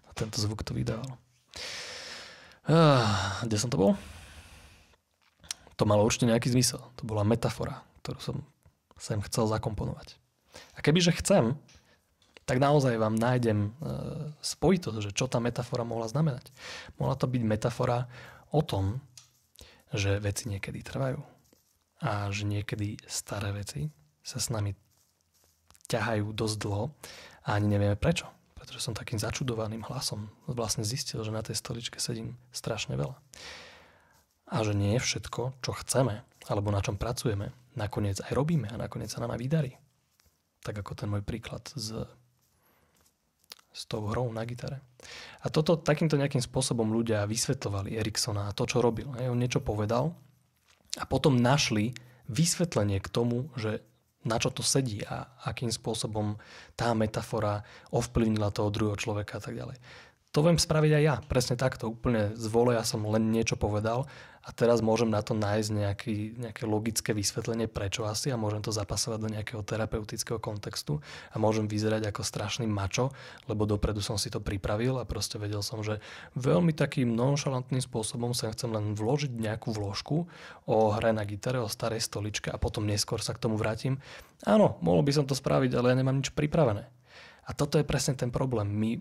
A 0.09 0.15
tento 0.17 0.41
zvuk 0.41 0.65
to 0.65 0.73
vydával. 0.73 1.19
Ah, 2.65 3.43
kde 3.45 3.59
som 3.61 3.69
to 3.69 3.77
bol? 3.77 3.93
To 5.79 5.87
malo 5.87 6.03
určite 6.03 6.27
nejaký 6.27 6.51
zmysel. 6.51 6.83
To 6.99 7.03
bola 7.07 7.23
metafora, 7.23 7.87
ktorú 8.03 8.19
som 8.19 8.37
sem 8.99 9.23
chcel 9.23 9.47
zakomponovať. 9.47 10.19
A 10.75 10.83
kebyže 10.83 11.15
chcem, 11.23 11.55
tak 12.43 12.59
naozaj 12.59 12.99
vám 12.99 13.15
nájdem 13.15 13.71
e, 13.71 13.71
spojitosť, 14.43 14.99
že 14.99 15.15
čo 15.15 15.31
tá 15.31 15.39
metafora 15.39 15.87
mohla 15.87 16.11
znamenať. 16.11 16.51
Mohla 16.99 17.15
to 17.15 17.31
byť 17.31 17.43
metafora 17.47 18.11
o 18.51 18.59
tom, 18.59 18.99
že 19.95 20.19
veci 20.19 20.51
niekedy 20.51 20.83
trvajú 20.83 21.23
a 22.03 22.27
že 22.35 22.43
niekedy 22.43 22.99
staré 23.07 23.55
veci 23.55 23.87
sa 24.27 24.43
s 24.43 24.51
nami 24.51 24.75
ťahajú 25.87 26.35
dosť 26.35 26.57
dlho 26.59 26.91
a 27.47 27.49
ani 27.55 27.71
nevieme 27.71 27.95
prečo. 27.95 28.27
Pretože 28.59 28.83
som 28.83 28.99
takým 28.99 29.23
začudovaným 29.23 29.87
hlasom 29.87 30.27
vlastne 30.51 30.83
zistil, 30.83 31.23
že 31.23 31.31
na 31.31 31.47
tej 31.47 31.55
stoličke 31.55 32.03
sedím 32.03 32.35
strašne 32.51 32.99
veľa 32.99 33.15
a 34.49 34.57
že 34.65 34.73
nie 34.73 34.97
všetko, 34.97 35.61
čo 35.61 35.73
chceme 35.85 36.29
alebo 36.49 36.73
na 36.73 36.81
čom 36.81 36.97
pracujeme, 36.97 37.53
nakoniec 37.77 38.25
aj 38.25 38.33
robíme 38.33 38.73
a 38.73 38.81
nakoniec 38.81 39.13
sa 39.13 39.21
nám 39.21 39.37
aj 39.37 39.41
vydarí. 39.41 39.73
Tak 40.65 40.81
ako 40.81 40.93
ten 40.97 41.09
môj 41.13 41.23
príklad 41.23 41.63
s, 41.77 41.93
s 43.69 43.83
tou 43.85 44.09
hrou 44.09 44.33
na 44.33 44.43
gitare. 44.49 44.81
A 45.45 45.53
toto 45.53 45.79
takýmto 45.79 46.17
nejakým 46.17 46.43
spôsobom 46.43 46.89
ľudia 46.89 47.29
vysvetlovali 47.29 47.95
Eriksona 47.95 48.49
a 48.49 48.57
to, 48.57 48.65
čo 48.65 48.83
robil. 48.83 49.13
Hej, 49.21 49.31
on 49.31 49.39
niečo 49.39 49.61
povedal 49.61 50.17
a 50.99 51.05
potom 51.05 51.39
našli 51.39 51.93
vysvetlenie 52.27 52.99
k 52.99 53.13
tomu, 53.13 53.53
že 53.55 53.85
na 54.27 54.37
čo 54.37 54.51
to 54.51 54.67
sedí 54.67 55.01
a 55.07 55.31
akým 55.47 55.71
spôsobom 55.71 56.37
tá 56.75 56.91
metafora 56.93 57.63
ovplyvnila 57.95 58.51
toho 58.51 58.69
druhého 58.69 58.99
človeka 58.99 59.39
a 59.39 59.43
tak 59.45 59.55
ďalej. 59.57 59.79
To 60.37 60.45
viem 60.45 60.61
spraviť 60.61 60.93
aj 60.93 61.03
ja, 61.03 61.17
presne 61.25 61.57
takto, 61.57 61.89
úplne 61.89 62.37
z 62.37 62.47
vole 62.53 62.77
ja 62.77 62.85
som 62.85 63.01
len 63.09 63.33
niečo 63.33 63.57
povedal 63.57 64.05
a 64.49 64.51
teraz 64.57 64.81
môžem 64.81 65.13
na 65.13 65.21
to 65.21 65.37
nájsť 65.37 65.71
nejaký, 65.77 66.17
nejaké 66.41 66.65
logické 66.65 67.13
vysvetlenie, 67.13 67.69
prečo 67.69 68.09
asi 68.09 68.33
a 68.33 68.41
môžem 68.41 68.65
to 68.65 68.73
zapasovať 68.73 69.19
do 69.21 69.29
nejakého 69.29 69.61
terapeutického 69.61 70.41
kontextu 70.41 71.05
a 71.29 71.37
môžem 71.37 71.69
vyzerať 71.69 72.09
ako 72.09 72.25
strašný 72.25 72.65
mačo, 72.65 73.13
lebo 73.45 73.69
dopredu 73.69 74.01
som 74.01 74.17
si 74.17 74.33
to 74.33 74.41
pripravil 74.41 74.97
a 74.97 75.05
proste 75.05 75.37
vedel 75.37 75.61
som, 75.61 75.85
že 75.85 76.01
veľmi 76.33 76.73
takým 76.73 77.13
nonšalantným 77.13 77.85
spôsobom 77.85 78.33
sa 78.33 78.49
chcem 78.57 78.73
len 78.73 78.97
vložiť 78.97 79.37
nejakú 79.37 79.69
vložku 79.77 80.25
o 80.65 80.77
hre 80.97 81.13
na 81.13 81.29
gitare, 81.29 81.61
o 81.61 81.69
starej 81.69 82.01
stoličke 82.01 82.49
a 82.49 82.57
potom 82.57 82.89
neskôr 82.89 83.21
sa 83.21 83.37
k 83.37 83.45
tomu 83.45 83.61
vrátim. 83.61 84.01
Áno, 84.49 84.81
mohol 84.81 85.05
by 85.05 85.13
som 85.13 85.29
to 85.29 85.37
spraviť, 85.37 85.77
ale 85.77 85.93
ja 85.93 85.99
nemám 86.01 86.25
nič 86.25 86.33
pripravené. 86.33 86.89
A 87.45 87.51
toto 87.53 87.77
je 87.77 87.85
presne 87.85 88.17
ten 88.17 88.33
problém. 88.33 88.73
My 88.73 88.97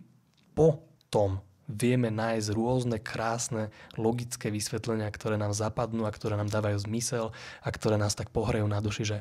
po 0.52 0.84
tom 1.08 1.40
vieme 1.68 2.08
nájsť 2.08 2.56
rôzne 2.56 2.98
krásne 2.98 3.70
logické 4.00 4.48
vysvetlenia, 4.48 5.12
ktoré 5.12 5.36
nám 5.36 5.52
zapadnú 5.52 6.08
a 6.08 6.16
ktoré 6.16 6.40
nám 6.40 6.48
dávajú 6.48 6.88
zmysel 6.88 7.36
a 7.60 7.68
ktoré 7.68 8.00
nás 8.00 8.16
tak 8.16 8.32
pohrejú 8.32 8.64
na 8.66 8.80
duši, 8.80 9.04
že 9.04 9.18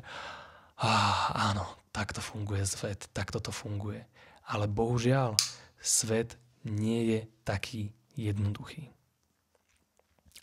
ah, 0.79 1.51
áno, 1.53 1.67
takto 1.91 2.23
funguje 2.23 2.63
svet, 2.63 3.11
takto 3.11 3.43
to 3.43 3.51
funguje. 3.51 4.07
Ale 4.47 4.71
bohužiaľ, 4.71 5.35
svet 5.83 6.39
nie 6.63 7.11
je 7.11 7.21
taký 7.43 7.91
jednoduchý. 8.15 8.95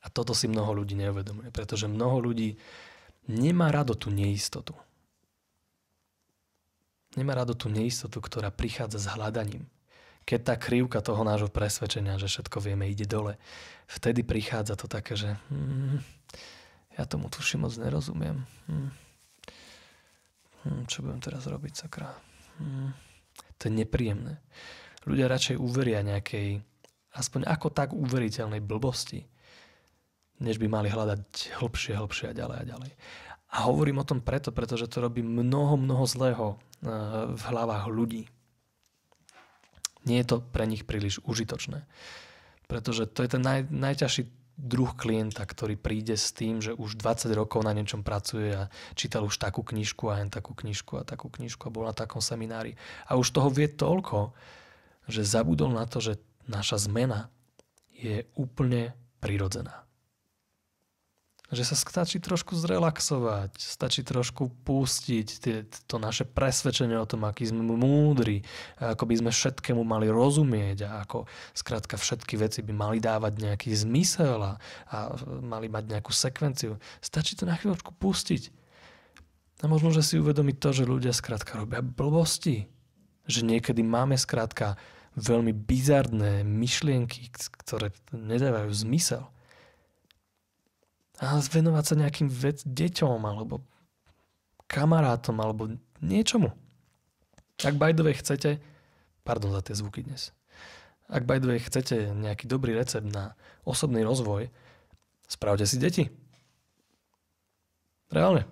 A 0.04 0.12
toto 0.12 0.36
si 0.36 0.52
mnoho 0.52 0.84
ľudí 0.84 1.00
neuvedomuje, 1.00 1.48
pretože 1.56 1.88
mnoho 1.88 2.20
ľudí 2.20 2.60
nemá 3.32 3.72
rado 3.72 3.96
tú 3.96 4.12
neistotu. 4.12 4.76
Nemá 7.16 7.40
rado 7.40 7.56
tú 7.56 7.72
neistotu, 7.72 8.20
ktorá 8.20 8.52
prichádza 8.52 9.00
s 9.00 9.08
hľadaním 9.08 9.64
keď 10.24 10.40
tá 10.44 10.56
krivka 10.56 11.04
toho 11.04 11.24
nášho 11.24 11.52
presvedčenia, 11.52 12.20
že 12.20 12.32
všetko 12.32 12.64
vieme, 12.64 12.88
ide 12.88 13.04
dole, 13.04 13.36
vtedy 13.88 14.24
prichádza 14.24 14.80
to 14.80 14.88
také, 14.88 15.20
že 15.20 15.36
hmm, 15.52 16.00
ja 16.96 17.04
tomu 17.04 17.28
tuším 17.28 17.68
moc 17.68 17.74
nerozumiem. 17.76 18.48
Hmm, 20.64 20.84
čo 20.88 21.04
budem 21.04 21.20
teraz 21.20 21.44
robiť, 21.44 21.74
sakra? 21.88 22.16
Hmm, 22.60 22.96
to 23.60 23.68
je 23.68 23.72
nepríjemné. 23.76 24.40
Ľudia 25.04 25.28
radšej 25.28 25.60
uveria 25.60 26.00
nejakej, 26.00 26.64
aspoň 27.20 27.44
ako 27.44 27.68
tak 27.76 27.92
uveriteľnej 27.92 28.64
blbosti, 28.64 29.28
než 30.40 30.56
by 30.60 30.68
mali 30.72 30.88
hľadať 30.88 31.60
hlbšie, 31.60 32.00
hlbšie 32.00 32.32
a 32.32 32.38
ďalej 32.38 32.58
a 32.64 32.68
ďalej. 32.68 32.92
A 33.54 33.70
hovorím 33.70 34.02
o 34.02 34.08
tom 34.08 34.24
preto, 34.24 34.50
pretože 34.50 34.90
to 34.90 35.04
robí 35.04 35.22
mnoho, 35.22 35.78
mnoho 35.78 36.06
zlého 36.10 36.58
eh, 36.58 37.36
v 37.36 37.44
hlavách 37.44 37.86
ľudí. 37.92 38.26
Nie 40.04 40.24
je 40.24 40.36
to 40.36 40.38
pre 40.44 40.68
nich 40.68 40.84
príliš 40.84 41.24
užitočné. 41.24 41.86
Pretože 42.68 43.08
to 43.08 43.24
je 43.24 43.30
ten 43.38 43.44
naj, 43.44 43.68
najťažší 43.70 44.28
druh 44.54 44.94
klienta, 44.94 45.42
ktorý 45.42 45.76
príde 45.76 46.14
s 46.14 46.30
tým, 46.30 46.62
že 46.62 46.78
už 46.78 46.96
20 47.02 47.34
rokov 47.34 47.66
na 47.66 47.74
niečom 47.74 48.06
pracuje 48.06 48.54
a 48.54 48.70
čítal 48.94 49.26
už 49.26 49.42
takú 49.42 49.66
knižku 49.66 50.14
a 50.14 50.22
len 50.22 50.30
takú 50.30 50.54
knižku 50.54 51.02
a 51.02 51.08
takú 51.08 51.28
knižku 51.34 51.68
a 51.68 51.74
bol 51.74 51.90
na 51.90 51.96
takom 51.96 52.22
seminári. 52.22 52.78
A 53.10 53.18
už 53.18 53.34
toho 53.34 53.50
vie 53.50 53.66
toľko, 53.66 54.32
že 55.10 55.26
zabudol 55.26 55.74
na 55.74 55.90
to, 55.90 56.00
že 56.00 56.22
naša 56.46 56.86
zmena 56.86 57.34
je 57.98 58.30
úplne 58.38 58.94
prirodzená 59.20 59.83
že 61.54 61.64
sa 61.64 61.78
stačí 61.78 62.18
trošku 62.18 62.58
zrelaxovať, 62.58 63.56
stačí 63.58 64.02
trošku 64.02 64.50
pustiť 64.66 65.28
tie, 65.40 65.56
to 65.86 66.02
naše 66.02 66.26
presvedčenie 66.26 66.98
o 66.98 67.08
tom, 67.08 67.24
aký 67.24 67.48
sme 67.48 67.62
múdri, 67.64 68.42
ako 68.82 69.06
by 69.06 69.16
sme 69.22 69.32
všetkému 69.32 69.82
mali 69.86 70.10
rozumieť 70.10 70.90
a 70.90 71.06
ako 71.06 71.30
skrátka 71.54 71.96
všetky 71.96 72.36
veci 72.36 72.60
by 72.66 72.74
mali 72.74 72.98
dávať 72.98 73.34
nejaký 73.40 73.70
zmysel 73.72 74.42
a, 74.42 74.54
a 74.90 74.98
mali 75.42 75.70
mať 75.70 75.94
nejakú 75.94 76.12
sekvenciu. 76.12 76.82
Stačí 77.00 77.38
to 77.38 77.46
na 77.46 77.56
chvíľočku 77.56 77.94
pustiť. 77.96 78.50
A 79.64 79.72
možno, 79.72 79.96
že 79.96 80.04
si 80.04 80.20
uvedomiť 80.20 80.60
to, 80.60 80.70
že 80.76 80.90
ľudia 80.90 81.16
skrátka 81.16 81.56
robia 81.56 81.80
blbosti. 81.80 82.68
Že 83.24 83.48
niekedy 83.48 83.80
máme 83.80 84.20
skrátka 84.20 84.76
veľmi 85.16 85.56
bizarné 85.56 86.44
myšlienky, 86.44 87.32
ktoré 87.64 87.96
nedávajú 88.12 88.74
zmysel 88.74 89.24
venovať 91.24 91.84
sa 91.88 91.96
nejakým 91.96 92.28
vec, 92.28 92.62
deťom 92.68 93.22
alebo 93.24 93.64
kamarátom 94.68 95.40
alebo 95.40 95.72
niečomu. 96.04 96.52
Ak 97.64 97.80
way 97.80 97.96
chcete, 97.96 98.60
pardon 99.24 99.56
za 99.56 99.64
tie 99.64 99.78
zvuky 99.78 100.04
dnes, 100.04 100.36
ak 101.08 101.24
way 101.24 101.60
chcete 101.62 102.12
nejaký 102.12 102.50
dobrý 102.50 102.76
recept 102.76 103.08
na 103.08 103.38
osobný 103.64 104.04
rozvoj, 104.04 104.52
spravte 105.30 105.64
si 105.64 105.80
deti. 105.80 106.10
Reálne. 108.12 108.46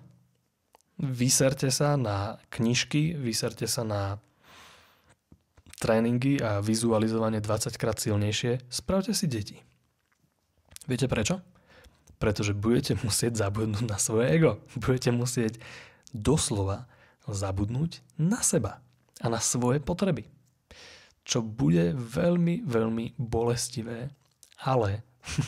Vyserte 1.02 1.68
sa 1.74 1.98
na 1.98 2.38
knižky, 2.54 3.18
vyserte 3.18 3.66
sa 3.66 3.82
na 3.82 4.22
tréningy 5.82 6.38
a 6.38 6.62
vizualizovanie 6.62 7.42
20 7.42 7.74
krát 7.74 7.98
silnejšie, 7.98 8.62
spravte 8.70 9.10
si 9.10 9.26
deti. 9.26 9.58
Viete 10.86 11.10
prečo? 11.10 11.42
Pretože 12.22 12.54
budete 12.54 12.94
musieť 13.02 13.42
zabudnúť 13.42 13.82
na 13.82 13.98
svoje 13.98 14.30
ego. 14.30 14.62
Budete 14.78 15.10
musieť 15.10 15.58
doslova 16.14 16.86
zabudnúť 17.26 17.98
na 18.14 18.38
seba 18.46 18.78
a 19.18 19.26
na 19.26 19.42
svoje 19.42 19.82
potreby. 19.82 20.30
Čo 21.26 21.42
bude 21.42 21.90
veľmi, 21.98 22.62
veľmi 22.62 23.18
bolestivé, 23.18 24.14
ale 24.62 25.02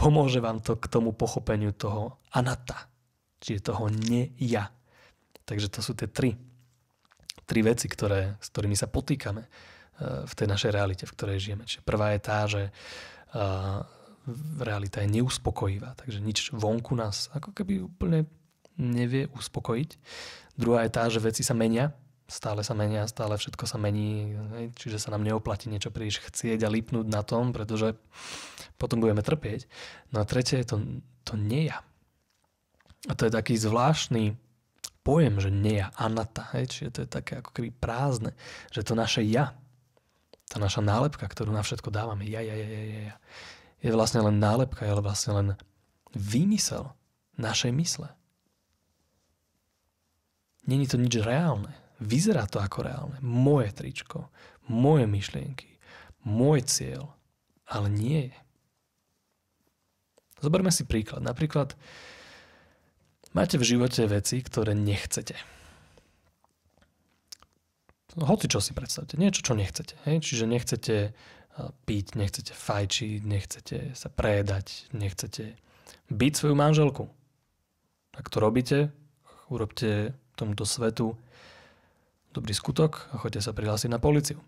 pomôže 0.00 0.42
vám 0.42 0.58
to 0.58 0.74
k 0.82 0.90
tomu 0.90 1.14
pochopeniu 1.14 1.70
toho 1.70 2.18
anata, 2.34 2.90
čiže 3.38 3.70
toho 3.70 3.86
nie 3.86 4.34
ja. 4.42 4.66
Takže 5.46 5.70
to 5.70 5.78
sú 5.78 5.94
tie 5.94 6.10
tri, 6.10 6.34
tri 7.46 7.60
veci, 7.62 7.86
ktoré, 7.86 8.34
s 8.42 8.50
ktorými 8.50 8.74
sa 8.74 8.90
potýkame 8.90 9.42
eh, 9.46 9.50
v 10.26 10.32
tej 10.34 10.46
našej 10.50 10.74
realite, 10.74 11.06
v 11.06 11.14
ktorej 11.14 11.38
žijeme. 11.38 11.70
Čiže 11.70 11.86
prvá 11.86 12.14
je 12.14 12.20
tá, 12.22 12.38
že 12.46 12.62
uh, 13.34 13.82
realita 14.60 15.00
je 15.00 15.08
neuspokojivá, 15.20 15.96
takže 15.96 16.20
nič 16.20 16.52
vonku 16.52 16.92
nás 16.92 17.32
ako 17.32 17.56
keby 17.56 17.88
úplne 17.88 18.28
nevie 18.76 19.28
uspokojiť. 19.32 19.90
Druhá 20.56 20.84
je 20.84 20.92
tá, 20.92 21.08
že 21.08 21.20
veci 21.20 21.40
sa 21.40 21.56
menia, 21.56 21.92
stále 22.28 22.62
sa 22.62 22.76
menia, 22.76 23.08
stále 23.08 23.36
všetko 23.36 23.64
sa 23.64 23.76
mení, 23.80 24.36
čiže 24.76 25.00
sa 25.00 25.12
nám 25.12 25.24
neoplatí 25.24 25.66
niečo 25.68 25.92
príliš 25.92 26.20
chcieť 26.20 26.64
a 26.64 26.72
lipnúť 26.72 27.06
na 27.08 27.24
tom, 27.24 27.52
pretože 27.52 27.96
potom 28.76 29.00
budeme 29.00 29.24
trpieť. 29.24 29.66
No 30.14 30.22
a 30.22 30.28
tretie 30.28 30.62
je 30.62 30.76
to, 30.76 30.76
to 31.24 31.34
nie 31.36 31.68
ja. 31.68 31.84
A 33.08 33.16
to 33.16 33.26
je 33.26 33.32
taký 33.32 33.56
zvláštny 33.56 34.36
pojem, 35.00 35.40
že 35.40 35.48
nie 35.48 35.80
ja, 35.80 35.88
anata, 35.96 36.52
hej, 36.52 36.68
čiže 36.68 36.90
to 36.92 36.98
je 37.04 37.08
také 37.08 37.32
ako 37.40 37.56
keby 37.56 37.72
prázdne, 37.72 38.36
že 38.68 38.84
to 38.84 38.92
naše 38.92 39.24
ja, 39.24 39.56
tá 40.50 40.60
naša 40.60 40.84
nálepka, 40.84 41.24
ktorú 41.24 41.56
na 41.56 41.64
všetko 41.64 41.88
dávame, 41.88 42.28
ja, 42.28 42.44
ja, 42.44 42.52
ja, 42.52 42.68
ja, 42.68 42.82
ja, 42.84 43.00
ja 43.12 43.16
je 43.80 43.90
vlastne 43.92 44.20
len 44.20 44.36
nálepka, 44.36 44.84
je 44.84 44.94
vlastne 45.00 45.32
len 45.32 45.48
výmysel 46.12 46.92
našej 47.40 47.72
mysle. 47.72 48.08
Není 50.68 50.86
to 50.86 51.00
nič 51.00 51.16
reálne. 51.24 51.72
Vyzerá 52.00 52.44
to 52.48 52.60
ako 52.60 52.84
reálne. 52.84 53.16
Moje 53.24 53.72
tričko, 53.72 54.28
moje 54.68 55.08
myšlienky, 55.08 55.80
môj 56.24 56.64
cieľ, 56.64 57.12
ale 57.68 57.88
nie 57.88 58.32
je. 58.32 58.38
Zoberme 60.40 60.72
si 60.72 60.88
príklad. 60.88 61.20
Napríklad 61.20 61.76
máte 63.36 63.60
v 63.60 63.64
živote 63.76 64.08
veci, 64.08 64.40
ktoré 64.40 64.72
nechcete. 64.72 65.36
Hoci 68.16 68.50
čo 68.50 68.58
si 68.58 68.74
predstavte. 68.74 69.14
Niečo, 69.20 69.44
čo 69.44 69.54
nechcete. 69.54 69.94
Hej? 70.08 70.24
Čiže 70.24 70.50
nechcete 70.50 70.96
piť, 71.84 72.16
nechcete 72.16 72.52
fajčiť, 72.56 73.20
nechcete 73.24 73.78
sa 73.92 74.08
predať, 74.08 74.90
nechcete 74.96 75.58
byť 76.10 76.32
svoju 76.34 76.54
manželku. 76.56 77.04
Ak 78.16 78.26
to 78.28 78.38
robíte, 78.42 78.78
urobte 79.50 80.16
tomuto 80.34 80.64
svetu 80.64 81.14
dobrý 82.30 82.54
skutok 82.54 83.10
a 83.12 83.18
choďte 83.18 83.42
sa 83.42 83.52
prihlásiť 83.54 83.90
na 83.90 83.98
policiu. 83.98 84.38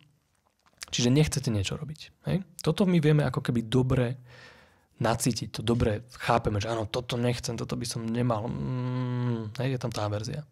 Čiže 0.93 1.09
nechcete 1.09 1.49
niečo 1.49 1.75
robiť. 1.81 2.01
Hej? 2.29 2.45
Toto 2.61 2.85
my 2.85 2.99
vieme 3.01 3.25
ako 3.25 3.41
keby 3.41 3.65
dobre 3.67 4.21
nacítiť, 5.03 5.59
to 5.59 5.63
dobre 5.67 6.07
chápeme, 6.23 6.63
že 6.63 6.71
áno, 6.71 6.87
toto 6.87 7.19
nechcem, 7.19 7.59
toto 7.59 7.75
by 7.75 7.87
som 7.89 8.07
nemal. 8.07 8.47
Mm, 8.47 9.51
hej, 9.59 9.75
je 9.75 9.79
tam 9.83 9.91
tá 9.91 10.07
verzia. 10.07 10.47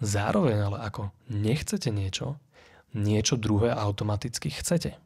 Zároveň 0.00 0.72
ale 0.72 0.78
ako 0.88 1.12
nechcete 1.28 1.92
niečo, 1.92 2.40
niečo 2.96 3.36
druhé 3.36 3.76
automaticky 3.76 4.48
chcete. 4.48 4.96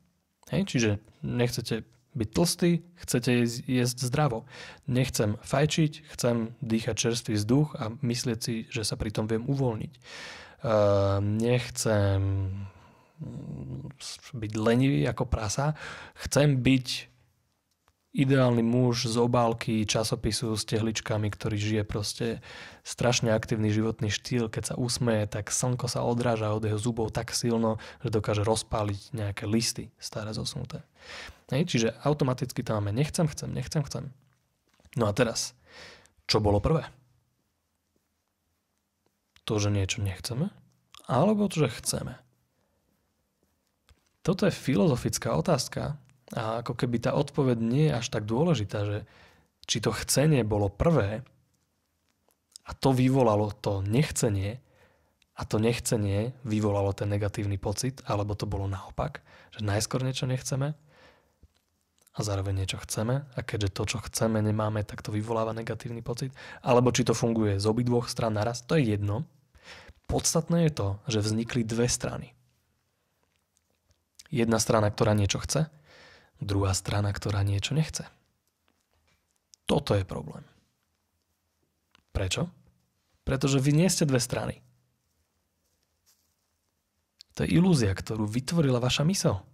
Hej? 0.50 0.62
Čiže 0.68 0.90
nechcete 1.22 1.84
byť 2.18 2.28
tlstý, 2.34 2.82
chcete 2.98 3.30
jesť 3.68 3.98
zdravo. 4.10 4.48
Nechcem 4.90 5.38
fajčiť, 5.38 5.92
chcem 6.16 6.56
dýchať 6.64 6.94
čerstvý 6.96 7.34
vzduch 7.38 7.68
a 7.78 7.94
myslieť 8.02 8.38
si, 8.42 8.54
že 8.72 8.82
sa 8.82 8.98
pri 8.98 9.14
tom 9.14 9.30
viem 9.30 9.46
uvoľniť. 9.46 9.92
Uh, 10.58 11.22
nechcem 11.22 12.50
byť 14.34 14.52
lenivý 14.58 15.06
ako 15.06 15.26
prasa, 15.26 15.74
chcem 16.26 16.58
byť 16.58 16.86
ideálny 18.18 18.66
muž 18.66 19.06
z 19.06 19.16
obálky 19.22 19.86
časopisu 19.86 20.58
s 20.58 20.66
tehličkami, 20.66 21.30
ktorý 21.30 21.54
žije 21.54 21.82
proste 21.86 22.26
strašne 22.82 23.30
aktívny 23.30 23.70
životný 23.70 24.10
štýl. 24.10 24.50
Keď 24.50 24.74
sa 24.74 24.74
usmeje, 24.74 25.30
tak 25.30 25.54
slnko 25.54 25.86
sa 25.86 26.02
odráža 26.02 26.50
od 26.50 26.66
jeho 26.66 26.82
zubov 26.82 27.14
tak 27.14 27.30
silno, 27.30 27.78
že 28.02 28.10
dokáže 28.10 28.42
rozpáliť 28.42 29.14
nejaké 29.14 29.46
listy 29.46 29.94
staré 30.02 30.34
zosnuté. 30.34 30.82
Hej, 31.54 31.70
čiže 31.70 31.88
automaticky 32.02 32.66
tam 32.66 32.82
máme 32.82 32.90
nechcem, 32.90 33.30
chcem, 33.30 33.54
nechcem, 33.54 33.86
chcem. 33.86 34.10
No 34.98 35.06
a 35.06 35.14
teraz, 35.14 35.54
čo 36.26 36.42
bolo 36.42 36.58
prvé? 36.58 36.90
To, 39.46 39.62
že 39.62 39.70
niečo 39.70 40.02
nechceme? 40.02 40.50
Alebo 41.06 41.48
to, 41.48 41.64
že 41.64 41.78
chceme? 41.80 42.18
Toto 44.20 44.44
je 44.44 44.52
filozofická 44.52 45.32
otázka, 45.38 45.96
a 46.36 46.60
ako 46.60 46.76
keby 46.76 47.00
tá 47.00 47.16
odpoveď 47.16 47.58
nie 47.60 47.84
je 47.88 47.96
až 47.96 48.06
tak 48.12 48.28
dôležitá, 48.28 48.84
že 48.84 48.98
či 49.64 49.80
to 49.80 49.92
chcenie 49.92 50.44
bolo 50.44 50.68
prvé 50.68 51.24
a 52.68 52.70
to 52.76 52.92
vyvolalo 52.92 53.52
to 53.56 53.80
nechcenie 53.80 54.60
a 55.38 55.42
to 55.48 55.56
nechcenie 55.56 56.36
vyvolalo 56.44 56.92
ten 56.92 57.08
negatívny 57.08 57.56
pocit, 57.56 58.04
alebo 58.04 58.36
to 58.36 58.44
bolo 58.44 58.68
naopak, 58.68 59.24
že 59.56 59.64
najskôr 59.64 60.04
niečo 60.04 60.28
nechceme 60.28 60.76
a 62.12 62.18
zároveň 62.20 62.64
niečo 62.66 62.82
chceme 62.82 63.24
a 63.24 63.38
keďže 63.40 63.72
to, 63.72 63.82
čo 63.86 63.98
chceme, 64.04 64.42
nemáme, 64.42 64.84
tak 64.84 65.00
to 65.00 65.14
vyvoláva 65.14 65.54
negatívny 65.54 66.02
pocit. 66.02 66.34
Alebo 66.60 66.90
či 66.90 67.06
to 67.06 67.14
funguje 67.14 67.56
z 67.62 67.64
obidvoch 67.70 68.10
stran 68.10 68.34
naraz, 68.34 68.66
to 68.66 68.74
je 68.76 68.98
jedno. 68.98 69.24
Podstatné 70.10 70.68
je 70.68 70.72
to, 70.74 70.88
že 71.06 71.22
vznikli 71.22 71.62
dve 71.62 71.86
strany. 71.86 72.34
Jedna 74.28 74.60
strana, 74.60 74.92
ktorá 74.92 75.16
niečo 75.16 75.40
chce 75.40 75.72
druhá 76.38 76.72
strana, 76.74 77.10
ktorá 77.10 77.42
niečo 77.42 77.74
nechce. 77.74 78.06
Toto 79.68 79.92
je 79.92 80.02
problém. 80.06 80.42
Prečo? 82.10 82.48
Pretože 83.22 83.60
vy 83.60 83.76
nie 83.76 83.88
ste 83.92 84.08
dve 84.08 84.18
strany. 84.18 84.64
To 87.36 87.44
je 87.46 87.54
ilúzia, 87.54 87.92
ktorú 87.94 88.26
vytvorila 88.26 88.82
vaša 88.82 89.06
mysel. 89.06 89.44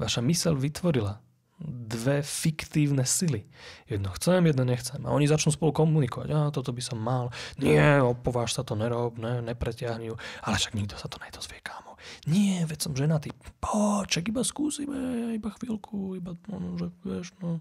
Vaša 0.00 0.24
mysel 0.24 0.56
vytvorila 0.56 1.20
dve 1.64 2.24
fiktívne 2.24 3.06
sily. 3.06 3.46
Jedno 3.86 4.10
chcem, 4.18 4.42
jedno 4.46 4.66
nechcem. 4.66 4.98
A 5.06 5.14
oni 5.14 5.30
začnú 5.30 5.54
spolu 5.54 5.70
komunikovať. 5.70 6.28
A 6.34 6.50
toto 6.50 6.74
by 6.74 6.82
som 6.82 6.98
mal. 6.98 7.30
Nie, 7.60 8.02
opováž 8.02 8.56
sa 8.56 8.66
to, 8.66 8.74
nerob, 8.74 9.20
ne, 9.22 9.38
nepretiahni. 9.44 10.10
Ale 10.42 10.56
však 10.58 10.74
nikto 10.74 10.98
sa 10.98 11.06
to 11.06 11.22
nedozvie, 11.22 11.62
kámo. 11.62 11.93
Nie, 12.26 12.64
veď 12.64 12.78
som 12.78 12.92
ženatý. 12.96 13.32
Poček, 13.60 14.30
iba 14.30 14.42
skúsime, 14.44 15.32
iba 15.34 15.50
chvíľku, 15.60 16.18
iba, 16.18 16.36
no, 16.48 16.56
no 16.58 16.70
že 16.80 16.88
vieš, 17.04 17.26
no. 17.40 17.60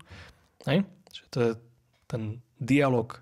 Hej? 0.66 0.88
Čiže 1.12 1.28
to 1.30 1.38
je 1.40 1.52
ten 2.08 2.22
dialog, 2.60 3.20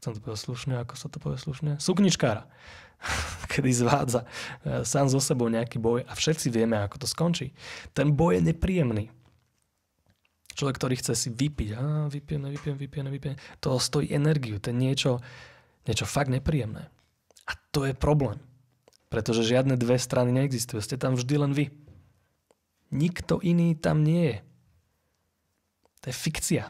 chcem 0.00 0.16
to 0.16 0.20
povedať 0.20 0.40
slušne, 0.40 0.74
ako 0.80 0.94
sa 0.96 1.06
to 1.08 1.18
povie 1.20 1.38
slušne, 1.38 1.72
sukničkára 1.80 2.48
kedy 3.52 3.70
zvádza 3.72 4.24
e, 4.24 4.84
sám 4.84 5.08
so 5.08 5.20
sebou 5.20 5.48
nejaký 5.48 5.80
boj 5.80 6.04
a 6.04 6.12
všetci 6.12 6.52
vieme, 6.52 6.76
ako 6.80 7.00
to 7.00 7.06
skončí. 7.08 7.56
Ten 7.96 8.12
boj 8.12 8.38
je 8.38 8.52
nepríjemný. 8.52 9.04
Človek, 10.52 10.76
ktorý 10.76 10.94
chce 11.00 11.12
si 11.16 11.28
vypiť, 11.32 11.68
a 11.72 11.82
vypijem, 12.10 12.42
nevypijem, 12.44 12.76
vypijem, 12.76 13.04
nevypijem, 13.08 13.36
to 13.64 13.80
stojí 13.80 14.12
energiu, 14.12 14.60
to 14.60 14.68
je 14.68 14.76
niečo, 14.76 15.12
niečo 15.88 16.04
fakt 16.04 16.28
nepríjemné. 16.28 16.92
A 17.48 17.52
to 17.72 17.88
je 17.88 17.96
problém. 17.96 18.36
Pretože 19.10 19.42
žiadne 19.42 19.74
dve 19.74 19.98
strany 19.98 20.30
neexistujú. 20.30 20.78
Ste 20.78 20.96
tam 20.96 21.18
vždy 21.18 21.34
len 21.34 21.52
vy. 21.52 21.74
Nikto 22.94 23.42
iný 23.42 23.74
tam 23.74 24.06
nie 24.06 24.38
je. 24.38 24.38
To 26.00 26.04
je 26.08 26.14
fikcia. 26.14 26.64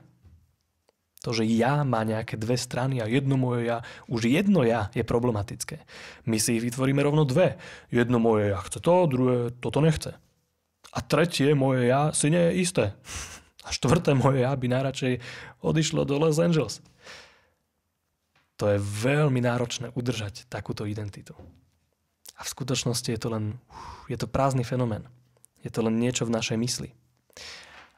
To, 1.21 1.37
že 1.37 1.45
ja 1.45 1.85
má 1.85 2.01
nejaké 2.01 2.41
dve 2.41 2.57
strany 2.57 3.05
a 3.05 3.05
jedno 3.05 3.37
moje 3.37 3.69
ja, 3.69 3.85
už 4.09 4.25
jedno 4.25 4.65
ja 4.65 4.89
je 4.97 5.05
problematické. 5.05 5.85
My 6.25 6.41
si 6.41 6.57
ich 6.57 6.65
vytvoríme 6.65 7.05
rovno 7.05 7.29
dve. 7.29 7.61
Jedno 7.93 8.17
moje 8.17 8.57
ja 8.57 8.61
chce 8.65 8.81
to, 8.81 9.05
druhé 9.05 9.53
toto 9.61 9.85
nechce. 9.85 10.17
A 10.97 10.99
tretie 11.05 11.53
moje 11.53 11.93
ja 11.93 12.17
si 12.17 12.33
nie 12.33 12.41
je 12.41 12.59
isté. 12.65 12.85
A 13.69 13.77
štvrté 13.77 14.17
moje 14.17 14.41
ja 14.41 14.57
by 14.57 14.67
najradšej 14.73 15.21
odišlo 15.61 16.09
do 16.09 16.17
Los 16.17 16.41
Angeles. 16.41 16.81
To 18.57 18.73
je 18.73 18.81
veľmi 18.81 19.45
náročné 19.45 19.93
udržať 19.93 20.49
takúto 20.49 20.89
identitu. 20.89 21.37
A 22.41 22.43
v 22.43 22.53
skutočnosti 22.57 23.13
je 23.13 23.21
to 23.21 23.29
len 23.29 23.61
je 24.09 24.17
to 24.17 24.25
prázdny 24.25 24.65
fenomén. 24.65 25.05
Je 25.61 25.69
to 25.69 25.85
len 25.85 26.01
niečo 26.01 26.25
v 26.25 26.35
našej 26.35 26.57
mysli. 26.57 26.91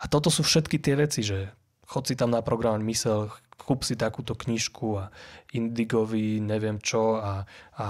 A 0.02 0.10
toto 0.10 0.34
sú 0.34 0.42
všetky 0.42 0.82
tie 0.82 0.98
veci, 0.98 1.22
že 1.22 1.54
chod 1.86 2.10
si 2.10 2.18
tam 2.18 2.34
naprogramovať 2.34 2.82
mysel, 2.90 3.30
kúp 3.54 3.86
si 3.86 3.94
takúto 3.94 4.34
knižku 4.34 4.98
a 4.98 5.14
indigový 5.54 6.42
neviem 6.42 6.82
čo 6.82 7.22
a, 7.22 7.46
a 7.78 7.86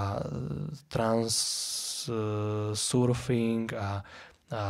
trans 0.92 1.34
uh, 2.12 2.76
surfing 2.76 3.72
a, 3.72 4.04
a 4.52 4.62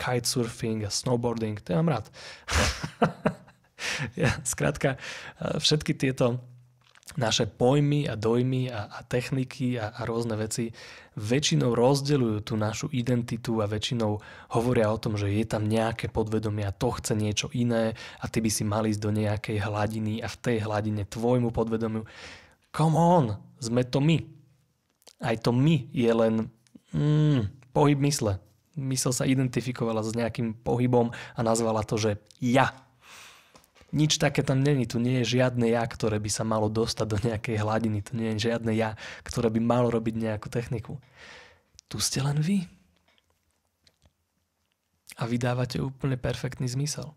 kitesurfing 0.00 0.88
a 0.88 0.90
snowboarding, 0.90 1.60
to 1.60 1.76
ja 1.76 1.84
mám 1.84 2.00
rád. 2.00 2.08
ja, 4.22 4.32
skrátka, 4.48 4.96
všetky 5.60 5.92
tieto 5.92 6.40
naše 7.18 7.50
pojmy 7.50 8.06
a 8.06 8.14
dojmy 8.14 8.70
a, 8.70 8.86
a 8.86 8.98
techniky 9.02 9.80
a, 9.80 9.90
a 9.90 10.06
rôzne 10.06 10.38
veci 10.38 10.70
väčšinou 11.18 11.74
rozdeľujú 11.74 12.38
tú 12.46 12.54
našu 12.54 12.86
identitu 12.94 13.58
a 13.58 13.66
väčšinou 13.66 14.22
hovoria 14.54 14.92
o 14.94 15.00
tom, 15.00 15.18
že 15.18 15.26
je 15.26 15.42
tam 15.42 15.66
nejaké 15.66 16.06
podvedomie 16.06 16.62
a 16.62 16.74
to 16.74 16.94
chce 16.94 17.18
niečo 17.18 17.50
iné 17.50 17.98
a 18.22 18.24
ty 18.30 18.38
by 18.38 18.50
si 18.50 18.62
mal 18.62 18.86
ísť 18.86 19.00
do 19.02 19.10
nejakej 19.10 19.58
hladiny 19.58 20.22
a 20.22 20.28
v 20.30 20.36
tej 20.38 20.56
hladine 20.62 21.02
tvojmu 21.02 21.50
podvedomiu. 21.50 22.06
Come 22.70 22.94
on, 22.94 23.24
sme 23.58 23.82
to 23.82 23.98
my. 23.98 24.22
Aj 25.20 25.36
to 25.42 25.50
my 25.50 25.90
je 25.90 26.10
len 26.14 26.34
mm, 26.94 27.74
pohyb 27.74 27.98
mysle. 28.06 28.38
Mysel 28.78 29.10
sa 29.10 29.26
identifikovala 29.26 30.06
s 30.06 30.14
nejakým 30.14 30.54
pohybom 30.62 31.10
a 31.10 31.40
nazvala 31.42 31.82
to, 31.82 31.98
že 31.98 32.22
ja 32.38 32.70
nič 33.90 34.22
také 34.22 34.46
tam 34.46 34.62
není. 34.62 34.86
Tu 34.86 35.02
nie 35.02 35.22
je 35.22 35.38
žiadne 35.38 35.66
ja, 35.66 35.82
ktoré 35.86 36.22
by 36.22 36.30
sa 36.30 36.46
malo 36.46 36.70
dostať 36.70 37.06
do 37.06 37.18
nejakej 37.20 37.56
hladiny. 37.58 37.98
Tu 38.06 38.12
nie 38.14 38.34
je 38.34 38.50
žiadne 38.50 38.72
ja, 38.74 38.94
ktoré 39.26 39.50
by 39.50 39.60
malo 39.62 39.90
robiť 39.90 40.14
nejakú 40.14 40.46
techniku. 40.50 40.98
Tu 41.90 41.98
ste 41.98 42.22
len 42.22 42.38
vy. 42.38 42.66
A 45.18 45.26
vydávate 45.26 45.82
úplne 45.82 46.16
perfektný 46.16 46.70
zmysel. 46.70 47.12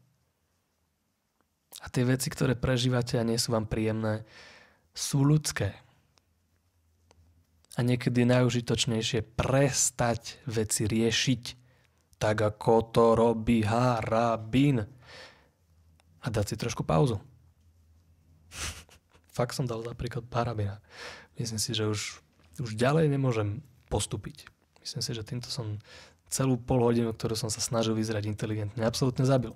A 1.81 1.89
tie 1.89 2.03
veci, 2.05 2.29
ktoré 2.29 2.57
prežívate 2.57 3.17
a 3.17 3.27
nie 3.27 3.37
sú 3.37 3.53
vám 3.53 3.69
príjemné, 3.69 4.25
sú 4.93 5.25
ľudské. 5.25 5.77
A 7.73 7.81
niekedy 7.81 8.21
je 8.21 8.33
najužitočnejšie 8.33 9.19
prestať 9.33 10.37
veci 10.45 10.85
riešiť, 10.85 11.43
tak 12.21 12.37
ako 12.37 12.73
to 12.93 13.05
robí 13.17 13.65
Harabin 13.65 14.85
a 16.23 16.27
dať 16.31 16.53
si 16.53 16.55
trošku 16.55 16.87
pauzu. 16.87 17.19
Fakt 19.37 19.53
som 19.53 19.67
dal 19.67 19.83
napríklad 19.83 20.23
parabina. 20.31 20.79
Myslím 21.35 21.59
si, 21.59 21.75
že 21.75 21.89
už, 21.89 22.23
už 22.63 22.79
ďalej 22.79 23.11
nemôžem 23.11 23.59
postúpiť. 23.91 24.47
Myslím 24.79 25.01
si, 25.03 25.11
že 25.11 25.27
týmto 25.27 25.51
som 25.51 25.77
celú 26.33 26.57
pol 26.57 26.81
hodinu, 26.81 27.13
ktorú 27.13 27.37
som 27.37 27.53
sa 27.53 27.61
snažil 27.61 27.93
vyzerať 27.93 28.25
inteligentne, 28.25 28.81
absolútne 28.81 29.21
zabil. 29.21 29.53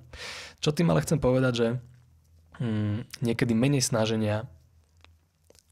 Čo 0.62 0.70
tým 0.70 0.94
ale 0.94 1.02
chcem 1.02 1.18
povedať, 1.18 1.54
že 1.58 1.68
hmm, 2.62 3.26
niekedy 3.26 3.58
menej 3.58 3.82
snaženia 3.82 4.46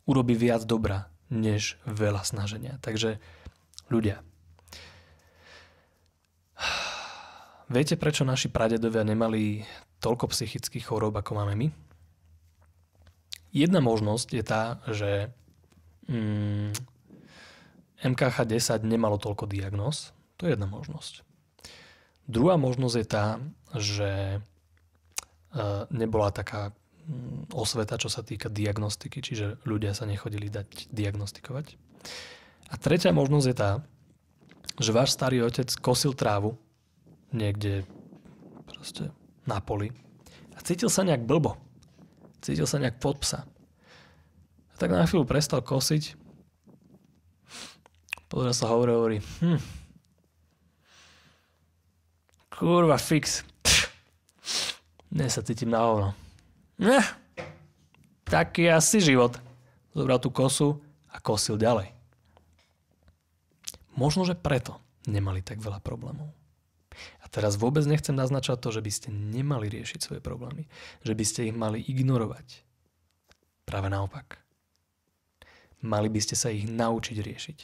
urobí 0.09 0.33
viac 0.33 0.65
dobra, 0.65 1.09
než 1.29 1.77
veľa 1.85 2.21
snaženia. 2.25 2.77
Takže 2.81 3.17
ľudia, 3.89 4.21
viete, 7.69 7.95
prečo 7.97 8.27
naši 8.27 8.51
pradedovia 8.51 9.01
nemali 9.01 9.65
toľko 10.03 10.29
psychických 10.29 10.85
chorób, 10.85 11.17
ako 11.17 11.31
máme 11.41 11.53
my? 11.57 11.67
Jedna 13.55 13.79
možnosť 13.79 14.27
je 14.35 14.43
tá, 14.43 14.83
že 14.91 15.31
mm, 16.11 16.75
MKH10 18.03 18.83
nemalo 18.83 19.15
toľko 19.15 19.47
diagnóz. 19.47 20.11
To 20.37 20.45
je 20.45 20.53
jedna 20.53 20.67
možnosť. 20.67 21.23
Druhá 22.27 22.59
možnosť 22.59 22.95
je 22.99 23.07
tá, 23.07 23.39
že 23.79 24.11
e, 24.35 24.39
nebola 25.95 26.35
taká 26.35 26.75
mm, 27.07 27.55
osveta, 27.55 27.95
čo 27.95 28.11
sa 28.11 28.27
týka 28.27 28.51
diagnostiky, 28.51 29.23
čiže 29.23 29.63
ľudia 29.63 29.95
sa 29.95 30.03
nechodili 30.03 30.51
dať 30.51 30.91
diagnostikovať. 30.91 31.79
A 32.69 32.75
tretia 32.75 33.15
možnosť 33.15 33.47
je 33.47 33.55
tá, 33.55 33.71
že 34.83 34.91
váš 34.91 35.15
starý 35.15 35.47
otec 35.47 35.71
kosil 35.79 36.11
trávu 36.11 36.59
niekde 37.35 37.83
proste 38.65 39.11
na 39.43 39.59
poli 39.59 39.91
a 40.55 40.59
cítil 40.63 40.87
sa 40.87 41.03
nejak 41.03 41.27
blbo. 41.27 41.59
Cítil 42.39 42.65
sa 42.65 42.79
nejak 42.79 42.97
pod 43.03 43.19
psa. 43.21 43.43
A 44.71 44.73
tak 44.79 44.95
na 44.95 45.03
chvíľu 45.03 45.27
prestal 45.27 45.59
kosiť. 45.59 46.15
Pozrel 48.31 48.55
sa 48.55 48.71
hore 48.71 48.91
hovorí, 48.95 49.17
hm, 49.43 49.61
kurva 52.49 52.97
fix. 52.97 53.43
Dnes 55.11 55.31
sa 55.31 55.45
cítim 55.45 55.71
na 55.71 55.79
hovno. 55.83 56.09
Eh, 56.81 57.07
taký 58.27 58.67
asi 58.67 58.99
život. 58.99 59.39
Zobral 59.95 60.19
tú 60.19 60.27
kosu 60.27 60.75
a 61.07 61.23
kosil 61.23 61.55
ďalej. 61.55 61.95
Možno, 63.95 64.27
že 64.27 64.35
preto 64.35 64.75
nemali 65.07 65.39
tak 65.39 65.63
veľa 65.63 65.79
problémov. 65.79 66.27
A 67.23 67.25
teraz 67.27 67.59
vôbec 67.59 67.83
nechcem 67.83 68.15
naznačať 68.15 68.61
to, 68.61 68.69
že 68.75 68.81
by 68.81 68.91
ste 68.91 69.09
nemali 69.11 69.67
riešiť 69.71 69.99
svoje 69.99 70.21
problémy, 70.21 70.67
že 71.01 71.13
by 71.13 71.23
ste 71.25 71.49
ich 71.49 71.55
mali 71.55 71.83
ignorovať. 71.83 72.65
Práve 73.65 73.89
naopak. 73.89 74.39
Mali 75.81 76.09
by 76.09 76.19
ste 76.21 76.35
sa 76.37 76.49
ich 76.53 76.65
naučiť 76.65 77.17
riešiť. 77.21 77.59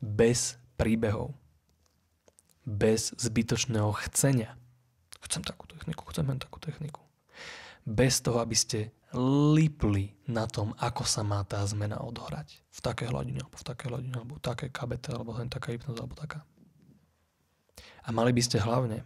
Bez 0.00 0.56
príbehov. 0.80 1.36
Bez 2.64 3.12
zbytočného 3.18 3.90
chcenia. 4.08 4.56
Chcem 5.20 5.44
takú 5.44 5.68
techniku, 5.68 6.08
chcem 6.10 6.26
len 6.26 6.40
takú 6.40 6.58
techniku. 6.58 7.04
Bez 7.84 8.22
toho, 8.22 8.40
aby 8.42 8.56
ste 8.56 8.94
lipli 9.54 10.14
na 10.30 10.46
tom, 10.46 10.70
ako 10.78 11.02
sa 11.02 11.26
má 11.26 11.42
tá 11.42 11.62
zmena 11.66 11.98
odhrať. 11.98 12.62
V 12.70 12.80
takej 12.82 13.10
hladine, 13.10 13.42
alebo 13.42 13.58
v 13.58 13.66
takej 13.66 13.86
hladine, 13.90 14.14
alebo 14.14 14.34
v 14.38 14.42
takej 14.42 14.70
KBT, 14.70 15.04
alebo 15.10 15.30
len 15.34 15.50
taká 15.50 15.74
hypnoza, 15.74 16.00
alebo 16.06 16.14
taká. 16.14 16.46
A 18.04 18.08
mali 18.12 18.32
by 18.32 18.42
ste 18.42 18.62
hlavne 18.62 19.04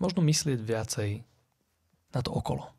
možno 0.00 0.24
myslieť 0.24 0.58
viacej 0.58 1.10
na 2.16 2.20
to 2.24 2.32
okolo. 2.32 2.72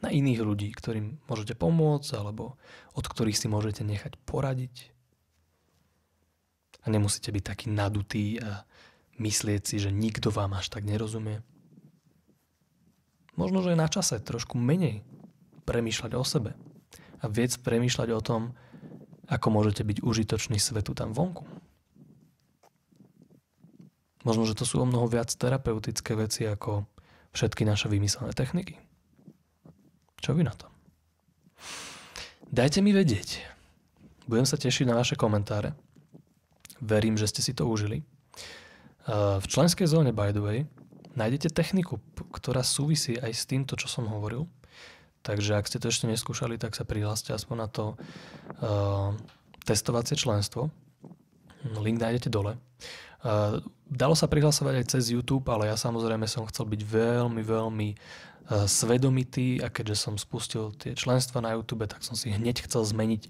Na 0.00 0.08
iných 0.12 0.40
ľudí, 0.40 0.72
ktorým 0.72 1.20
môžete 1.28 1.56
pomôcť 1.56 2.10
alebo 2.16 2.56
od 2.96 3.04
ktorých 3.04 3.36
si 3.36 3.46
môžete 3.46 3.84
nechať 3.84 4.16
poradiť. 4.24 4.92
A 6.84 6.92
nemusíte 6.92 7.32
byť 7.32 7.44
taký 7.44 7.66
nadutý 7.68 8.40
a 8.40 8.64
myslieť 9.18 9.62
si, 9.64 9.76
že 9.80 9.92
nikto 9.92 10.32
vám 10.32 10.54
až 10.56 10.72
tak 10.72 10.84
nerozumie. 10.84 11.42
Možno, 13.36 13.60
že 13.60 13.76
je 13.76 13.82
na 13.82 13.88
čase 13.88 14.16
trošku 14.20 14.56
menej 14.56 15.04
premýšľať 15.68 16.12
o 16.16 16.24
sebe 16.24 16.56
a 17.20 17.24
viec 17.28 17.56
premýšľať 17.60 18.08
o 18.16 18.20
tom, 18.24 18.42
ako 19.26 19.46
môžete 19.50 19.82
byť 19.82 19.98
užitočný 20.00 20.56
svetu 20.56 20.94
tam 20.94 21.12
vonku. 21.12 21.44
Možno, 24.26 24.42
že 24.42 24.58
to 24.58 24.66
sú 24.66 24.82
o 24.82 24.86
mnoho 24.90 25.06
viac 25.06 25.30
terapeutické 25.30 26.18
veci 26.18 26.42
ako 26.50 26.82
všetky 27.30 27.62
naše 27.62 27.86
vymyslené 27.86 28.34
techniky. 28.34 28.74
Čo 30.18 30.34
vy 30.34 30.42
na 30.42 30.50
to? 30.50 30.66
Dajte 32.50 32.82
mi 32.82 32.90
vedieť. 32.90 33.46
Budem 34.26 34.42
sa 34.42 34.58
tešiť 34.58 34.90
na 34.90 34.98
vaše 34.98 35.14
komentáre. 35.14 35.78
Verím, 36.82 37.14
že 37.14 37.30
ste 37.30 37.38
si 37.38 37.54
to 37.54 37.70
užili. 37.70 38.02
V 39.06 39.46
členskej 39.46 39.86
zóne, 39.86 40.10
by 40.10 40.34
the 40.34 40.42
way, 40.42 40.58
nájdete 41.14 41.54
techniku, 41.54 42.02
ktorá 42.34 42.66
súvisí 42.66 43.14
aj 43.14 43.30
s 43.30 43.46
týmto, 43.46 43.78
čo 43.78 43.86
som 43.86 44.10
hovoril. 44.10 44.50
Takže 45.22 45.54
ak 45.54 45.70
ste 45.70 45.78
to 45.78 45.86
ešte 45.86 46.10
neskúšali, 46.10 46.58
tak 46.58 46.74
sa 46.74 46.82
prihláste 46.82 47.30
aspoň 47.30 47.56
na 47.62 47.68
to 47.70 47.84
uh, 47.94 49.14
testovacie 49.62 50.18
členstvo. 50.18 50.74
Link 51.78 52.02
nájdete 52.02 52.30
dole. 52.30 52.58
Uh, 53.24 53.62
dalo 53.88 54.12
sa 54.12 54.28
prihlasovať 54.28 54.74
aj 54.82 54.86
cez 54.92 55.04
YouTube, 55.14 55.46
ale 55.48 55.70
ja 55.70 55.76
samozrejme 55.78 56.28
som 56.28 56.44
chcel 56.50 56.68
byť 56.68 56.82
veľmi, 56.84 57.42
veľmi 57.42 57.88
uh, 57.94 58.66
svedomitý 58.68 59.62
a 59.64 59.72
keďže 59.72 59.96
som 59.96 60.14
spustil 60.20 60.74
tie 60.76 60.92
členstva 60.92 61.40
na 61.40 61.56
YouTube, 61.56 61.88
tak 61.88 62.04
som 62.04 62.18
si 62.18 62.30
hneď 62.34 62.66
chcel 62.66 62.84
zmeniť 62.84 63.22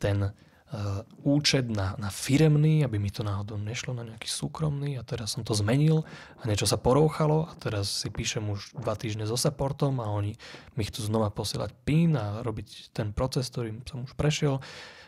ten 0.00 0.32
Uh, 0.68 1.00
účet 1.24 1.64
na, 1.64 1.96
na 1.96 2.12
firemný, 2.12 2.84
aby 2.84 3.00
mi 3.00 3.08
to 3.08 3.24
náhodou 3.24 3.56
nešlo 3.56 3.96
na 3.96 4.04
nejaký 4.04 4.28
súkromný 4.28 5.00
a 5.00 5.02
teraz 5.02 5.32
som 5.32 5.40
to 5.40 5.56
zmenil 5.56 6.04
a 6.36 6.42
niečo 6.44 6.68
sa 6.68 6.76
porouchalo 6.76 7.48
a 7.48 7.56
teraz 7.56 8.04
si 8.04 8.12
píšem 8.12 8.44
už 8.44 8.76
dva 8.76 8.92
týždne 8.92 9.24
so 9.24 9.32
supportom 9.32 9.96
a 9.96 10.12
oni 10.12 10.36
mi 10.76 10.84
chcú 10.84 11.08
znova 11.08 11.32
posielať 11.32 11.72
PIN 11.88 12.20
a 12.20 12.44
robiť 12.44 12.92
ten 12.92 13.16
proces, 13.16 13.48
ktorým 13.48 13.80
som 13.88 14.04
už 14.04 14.12
prešiel. 14.12 14.60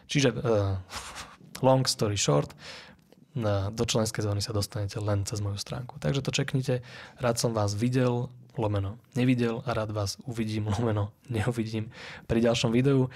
Čiže 0.09 0.33
uh, 0.33 0.81
long 1.69 1.85
story 1.85 2.17
short, 2.17 2.57
na, 3.35 3.71
do 3.71 3.87
členskej 3.87 4.27
zóny 4.27 4.43
sa 4.43 4.51
dostanete 4.51 4.99
len 4.99 5.23
cez 5.23 5.39
moju 5.39 5.57
stránku. 5.57 6.03
Takže 6.03 6.23
to 6.23 6.35
čeknite. 6.35 6.83
Rád 7.23 7.37
som 7.39 7.55
vás 7.55 7.79
videl, 7.79 8.27
lomeno 8.59 8.99
nevidel 9.15 9.63
a 9.67 9.71
rád 9.73 9.95
vás 9.95 10.19
uvidím, 10.27 10.69
lomeno 10.75 11.15
neuvidím 11.31 11.91
pri 12.27 12.43
ďalšom 12.43 12.75
videu. 12.75 13.09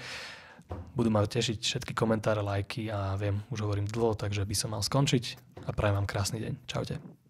Budú 0.97 1.13
ma 1.13 1.21
tešiť 1.21 1.61
všetky 1.61 1.93
komentáre, 1.93 2.41
lajky 2.41 2.89
a 2.89 3.13
viem, 3.19 3.37
už 3.53 3.61
hovorím 3.61 3.85
dlho, 3.85 4.17
takže 4.17 4.41
by 4.41 4.55
som 4.57 4.73
mal 4.73 4.81
skončiť 4.81 5.37
a 5.67 5.69
prajem 5.69 6.01
vám 6.01 6.09
krásny 6.09 6.41
deň. 6.41 6.53
Čaute. 6.65 7.24